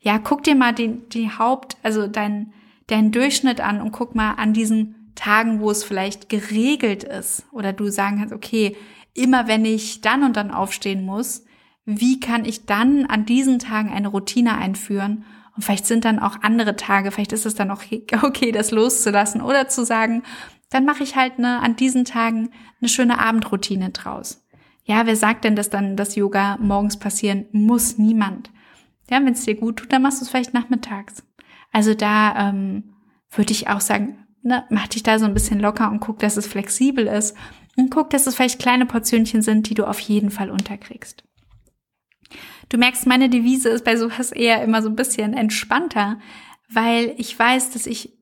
Ja, 0.00 0.18
guck 0.18 0.42
dir 0.42 0.54
mal 0.54 0.72
den, 0.72 1.08
die 1.10 1.30
Haupt, 1.30 1.76
also 1.82 2.06
deinen, 2.08 2.52
deinen 2.88 3.12
Durchschnitt 3.12 3.60
an 3.60 3.80
und 3.80 3.92
guck 3.92 4.14
mal 4.14 4.32
an 4.32 4.52
diesen 4.52 5.12
Tagen, 5.14 5.60
wo 5.60 5.70
es 5.70 5.84
vielleicht 5.84 6.28
geregelt 6.28 7.04
ist 7.04 7.46
oder 7.52 7.72
du 7.72 7.88
sagen 7.88 8.18
kannst, 8.18 8.34
okay, 8.34 8.76
immer 9.14 9.48
wenn 9.48 9.64
ich 9.64 10.00
dann 10.00 10.24
und 10.24 10.36
dann 10.36 10.50
aufstehen 10.50 11.04
muss, 11.04 11.44
wie 11.86 12.20
kann 12.20 12.44
ich 12.44 12.66
dann 12.66 13.06
an 13.06 13.24
diesen 13.24 13.58
Tagen 13.58 13.90
eine 13.90 14.08
Routine 14.08 14.58
einführen? 14.58 15.24
Und 15.54 15.64
vielleicht 15.64 15.86
sind 15.86 16.04
dann 16.04 16.18
auch 16.18 16.42
andere 16.42 16.76
Tage, 16.76 17.10
vielleicht 17.10 17.32
ist 17.32 17.46
es 17.46 17.54
dann 17.54 17.70
auch 17.70 17.82
okay, 18.22 18.52
das 18.52 18.72
loszulassen 18.72 19.40
oder 19.40 19.68
zu 19.68 19.84
sagen, 19.84 20.22
dann 20.68 20.84
mache 20.84 21.04
ich 21.04 21.16
halt 21.16 21.38
ne, 21.38 21.60
an 21.60 21.76
diesen 21.76 22.04
Tagen 22.04 22.50
eine 22.80 22.88
schöne 22.88 23.18
Abendroutine 23.18 23.90
draus. 23.90 24.44
Ja, 24.84 25.06
wer 25.06 25.16
sagt 25.16 25.44
denn, 25.44 25.56
dass 25.56 25.70
dann 25.70 25.96
das 25.96 26.16
Yoga 26.16 26.58
morgens 26.60 26.98
passieren 26.98 27.46
muss? 27.52 27.98
Niemand. 27.98 28.50
Ja, 29.08 29.18
wenn 29.18 29.32
es 29.32 29.44
dir 29.44 29.54
gut 29.54 29.78
tut, 29.78 29.92
dann 29.92 30.02
machst 30.02 30.20
du 30.20 30.24
es 30.24 30.30
vielleicht 30.30 30.54
nachmittags. 30.54 31.24
Also 31.72 31.94
da 31.94 32.48
ähm, 32.48 32.94
würde 33.30 33.52
ich 33.52 33.68
auch 33.68 33.80
sagen, 33.80 34.26
ne, 34.42 34.64
mach 34.70 34.88
dich 34.88 35.02
da 35.02 35.18
so 35.18 35.24
ein 35.24 35.34
bisschen 35.34 35.60
locker 35.60 35.90
und 35.90 36.00
guck, 36.00 36.18
dass 36.18 36.36
es 36.36 36.46
flexibel 36.46 37.06
ist. 37.06 37.36
Und 37.76 37.90
guck, 37.90 38.10
dass 38.10 38.26
es 38.26 38.34
vielleicht 38.34 38.60
kleine 38.60 38.86
Portionchen 38.86 39.42
sind, 39.42 39.68
die 39.68 39.74
du 39.74 39.84
auf 39.84 40.00
jeden 40.00 40.30
Fall 40.30 40.50
unterkriegst. 40.50 41.24
Du 42.68 42.78
merkst, 42.78 43.06
meine 43.06 43.28
Devise 43.28 43.68
ist 43.68 43.84
bei 43.84 43.96
sowas 43.96 44.32
eher 44.32 44.62
immer 44.62 44.82
so 44.82 44.88
ein 44.88 44.96
bisschen 44.96 45.34
entspannter, 45.34 46.18
weil 46.68 47.14
ich 47.16 47.38
weiß, 47.38 47.70
dass 47.70 47.86
ich, 47.86 48.12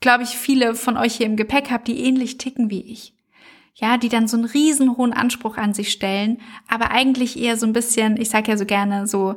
glaube 0.00 0.24
ich, 0.24 0.30
viele 0.30 0.74
von 0.74 0.96
euch 0.96 1.16
hier 1.16 1.26
im 1.26 1.36
Gepäck 1.36 1.70
habe, 1.70 1.84
die 1.84 2.00
ähnlich 2.00 2.38
ticken 2.38 2.70
wie 2.70 2.80
ich. 2.80 3.14
Ja, 3.74 3.96
die 3.96 4.08
dann 4.08 4.28
so 4.28 4.36
einen 4.36 4.46
riesen 4.46 4.96
hohen 4.96 5.12
Anspruch 5.12 5.56
an 5.56 5.74
sich 5.74 5.92
stellen, 5.92 6.40
aber 6.68 6.90
eigentlich 6.90 7.38
eher 7.38 7.56
so 7.56 7.66
ein 7.66 7.72
bisschen, 7.72 8.20
ich 8.20 8.28
sage 8.28 8.50
ja 8.50 8.58
so 8.58 8.66
gerne, 8.66 9.06
so 9.06 9.36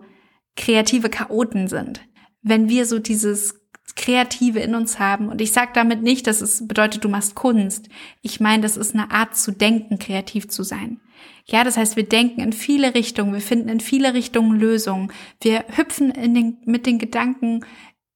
kreative 0.55 1.09
Chaoten 1.09 1.67
sind. 1.67 2.01
Wenn 2.41 2.67
wir 2.67 2.85
so 2.85 2.99
dieses 2.99 3.62
Kreative 3.95 4.59
in 4.59 4.75
uns 4.75 4.99
haben. 4.99 5.29
Und 5.29 5.41
ich 5.41 5.51
sage 5.51 5.71
damit 5.73 6.01
nicht, 6.01 6.25
dass 6.27 6.41
es 6.41 6.67
bedeutet, 6.67 7.03
du 7.03 7.09
machst 7.09 7.35
Kunst. 7.35 7.89
Ich 8.21 8.39
meine, 8.39 8.63
das 8.63 8.77
ist 8.77 8.93
eine 8.93 9.11
Art 9.11 9.35
zu 9.35 9.51
denken, 9.51 9.99
kreativ 9.99 10.47
zu 10.49 10.63
sein. 10.63 10.99
Ja, 11.45 11.63
das 11.63 11.77
heißt, 11.77 11.95
wir 11.95 12.07
denken 12.07 12.41
in 12.41 12.53
viele 12.53 12.95
Richtungen, 12.95 13.33
wir 13.33 13.41
finden 13.41 13.69
in 13.69 13.79
viele 13.79 14.13
Richtungen 14.13 14.59
Lösungen. 14.59 15.11
Wir 15.41 15.65
hüpfen 15.75 16.09
in 16.11 16.33
den, 16.33 16.57
mit 16.65 16.85
den 16.85 16.99
Gedanken 16.99 17.65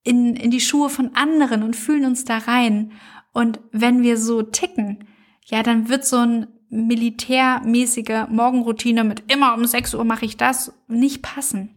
in, 0.04 0.36
in 0.36 0.52
die 0.52 0.62
Schuhe 0.62 0.90
von 0.90 1.16
anderen 1.16 1.64
und 1.64 1.76
fühlen 1.76 2.06
uns 2.06 2.24
da 2.24 2.38
rein. 2.38 2.94
Und 3.34 3.60
wenn 3.72 4.02
wir 4.02 4.18
so 4.18 4.42
ticken, 4.42 5.06
ja, 5.46 5.64
dann 5.64 5.90
wird 5.90 6.06
so 6.06 6.18
ein 6.18 6.48
militärmäßige 6.70 8.28
Morgenroutine 8.30 9.04
mit 9.04 9.32
immer 9.32 9.54
um 9.54 9.66
6 9.66 9.94
Uhr 9.94 10.04
mache 10.04 10.26
ich 10.26 10.38
das 10.38 10.74
nicht 10.88 11.22
passen. 11.22 11.70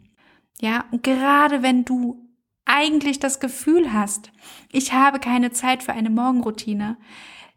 Ja, 0.60 0.84
und 0.90 1.02
gerade 1.02 1.62
wenn 1.62 1.84
du 1.84 2.29
eigentlich 2.70 3.18
das 3.18 3.40
Gefühl 3.40 3.92
hast, 3.92 4.30
ich 4.70 4.92
habe 4.92 5.18
keine 5.18 5.50
Zeit 5.50 5.82
für 5.82 5.92
eine 5.92 6.10
Morgenroutine, 6.10 6.96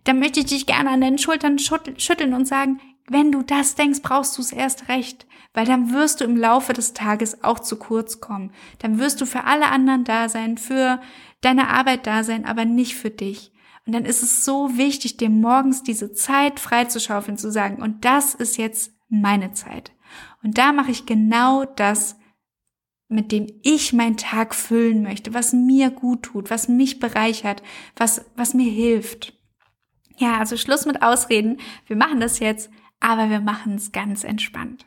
dann 0.04 0.20
möchte 0.20 0.42
ich 0.42 0.48
dich 0.48 0.66
gerne 0.66 0.90
an 0.90 1.02
den 1.02 1.18
Schultern 1.18 1.58
schütteln 1.60 2.34
und 2.34 2.48
sagen, 2.48 2.82
wenn 3.08 3.32
du 3.32 3.42
das 3.42 3.76
denkst, 3.76 4.02
brauchst 4.02 4.38
du 4.38 4.42
es 4.42 4.52
erst 4.52 4.90
recht, 4.90 5.28
weil 5.54 5.66
dann 5.66 5.92
wirst 5.94 6.22
du 6.22 6.26
im 6.26 6.38
Laufe 6.38 6.74
des 6.74 6.94
Tages 6.94 7.44
auch 7.44 7.60
zu 7.60 7.78
kurz 7.78 8.22
kommen. 8.22 8.52
Dann 8.80 8.98
wirst 8.98 9.22
du 9.22 9.26
für 9.26 9.44
alle 9.44 9.68
anderen 9.68 10.04
da 10.04 10.30
sein, 10.30 10.58
für 10.58 11.00
deine 11.42 11.70
Arbeit 11.70 12.08
da 12.08 12.24
sein, 12.24 12.46
aber 12.46 12.66
nicht 12.66 12.96
für 12.96 13.10
dich. 13.10 13.52
Und 13.86 13.94
dann 13.94 14.06
ist 14.06 14.24
es 14.24 14.46
so 14.46 14.78
wichtig, 14.78 15.18
dir 15.18 15.30
morgens 15.30 15.84
diese 15.84 16.14
Zeit 16.14 16.60
freizuschaufeln, 16.60 17.38
zu 17.38 17.52
sagen, 17.52 17.82
und 17.82 18.06
das 18.06 18.34
ist 18.34 18.58
jetzt 18.58 18.94
meine 19.10 19.52
Zeit. 19.52 19.92
Und 20.42 20.58
da 20.58 20.72
mache 20.72 20.92
ich 20.92 21.06
genau 21.06 21.66
das, 21.66 22.18
mit 23.14 23.32
dem 23.32 23.48
ich 23.62 23.94
meinen 23.94 24.18
Tag 24.18 24.56
füllen 24.56 25.04
möchte, 25.04 25.34
was 25.34 25.54
mir 25.54 25.90
gut 25.90 26.24
tut, 26.24 26.50
was 26.50 26.68
mich 26.68 27.00
bereichert, 27.00 27.64
was, 27.96 28.26
was 28.36 28.54
mir 28.54 28.70
hilft. 28.70 29.34
Ja, 30.18 30.38
also 30.38 30.58
Schluss 30.58 30.86
mit 30.86 31.02
Ausreden. 31.02 31.60
Wir 31.88 31.96
machen 31.96 32.20
das 32.20 32.40
jetzt 32.40 32.70
aber 33.04 33.30
wir 33.30 33.42
machen 33.42 33.76
es 33.76 33.92
ganz 33.92 34.24
entspannt. 34.24 34.86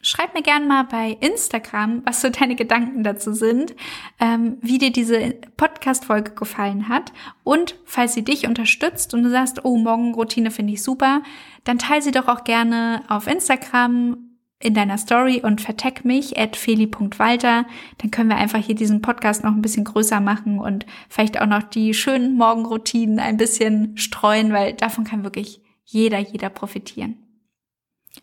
Schreib 0.00 0.34
mir 0.34 0.42
gern 0.42 0.68
mal 0.68 0.84
bei 0.84 1.16
Instagram, 1.20 2.02
was 2.06 2.20
so 2.20 2.30
deine 2.30 2.54
Gedanken 2.54 3.02
dazu 3.02 3.32
sind, 3.32 3.74
ähm, 4.20 4.58
wie 4.60 4.78
dir 4.78 4.92
diese 4.92 5.34
Podcast-Folge 5.56 6.32
gefallen 6.32 6.88
hat. 6.88 7.12
Und 7.42 7.74
falls 7.84 8.14
sie 8.14 8.22
dich 8.22 8.46
unterstützt 8.46 9.12
und 9.12 9.24
du 9.24 9.30
sagst, 9.30 9.64
oh, 9.64 9.76
Morgenroutine 9.76 10.52
finde 10.52 10.74
ich 10.74 10.84
super, 10.84 11.22
dann 11.64 11.78
teile 11.78 12.02
sie 12.02 12.12
doch 12.12 12.28
auch 12.28 12.44
gerne 12.44 13.02
auf 13.08 13.26
Instagram 13.26 14.35
in 14.58 14.74
deiner 14.74 14.98
Story 14.98 15.42
und 15.42 15.60
vertag 15.60 16.04
mich 16.04 16.38
at 16.38 16.56
feli.walter. 16.56 17.66
Dann 17.98 18.10
können 18.10 18.30
wir 18.30 18.36
einfach 18.36 18.58
hier 18.58 18.74
diesen 18.74 19.02
Podcast 19.02 19.44
noch 19.44 19.52
ein 19.52 19.62
bisschen 19.62 19.84
größer 19.84 20.20
machen 20.20 20.58
und 20.58 20.86
vielleicht 21.08 21.40
auch 21.40 21.46
noch 21.46 21.62
die 21.62 21.92
schönen 21.92 22.36
Morgenroutinen 22.36 23.18
ein 23.18 23.36
bisschen 23.36 23.96
streuen, 23.96 24.52
weil 24.52 24.72
davon 24.74 25.04
kann 25.04 25.24
wirklich 25.24 25.60
jeder, 25.84 26.18
jeder 26.18 26.48
profitieren. 26.48 27.16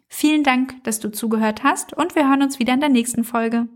Vielen 0.08 0.44
Dank, 0.44 0.84
dass 0.84 1.00
du 1.00 1.12
zugehört 1.12 1.64
hast 1.64 1.94
und 1.94 2.16
wir 2.16 2.28
hören 2.28 2.42
uns 2.42 2.60
wieder 2.60 2.74
in 2.74 2.80
der 2.80 2.90
nächsten 2.90 3.24
Folge. 3.24 3.68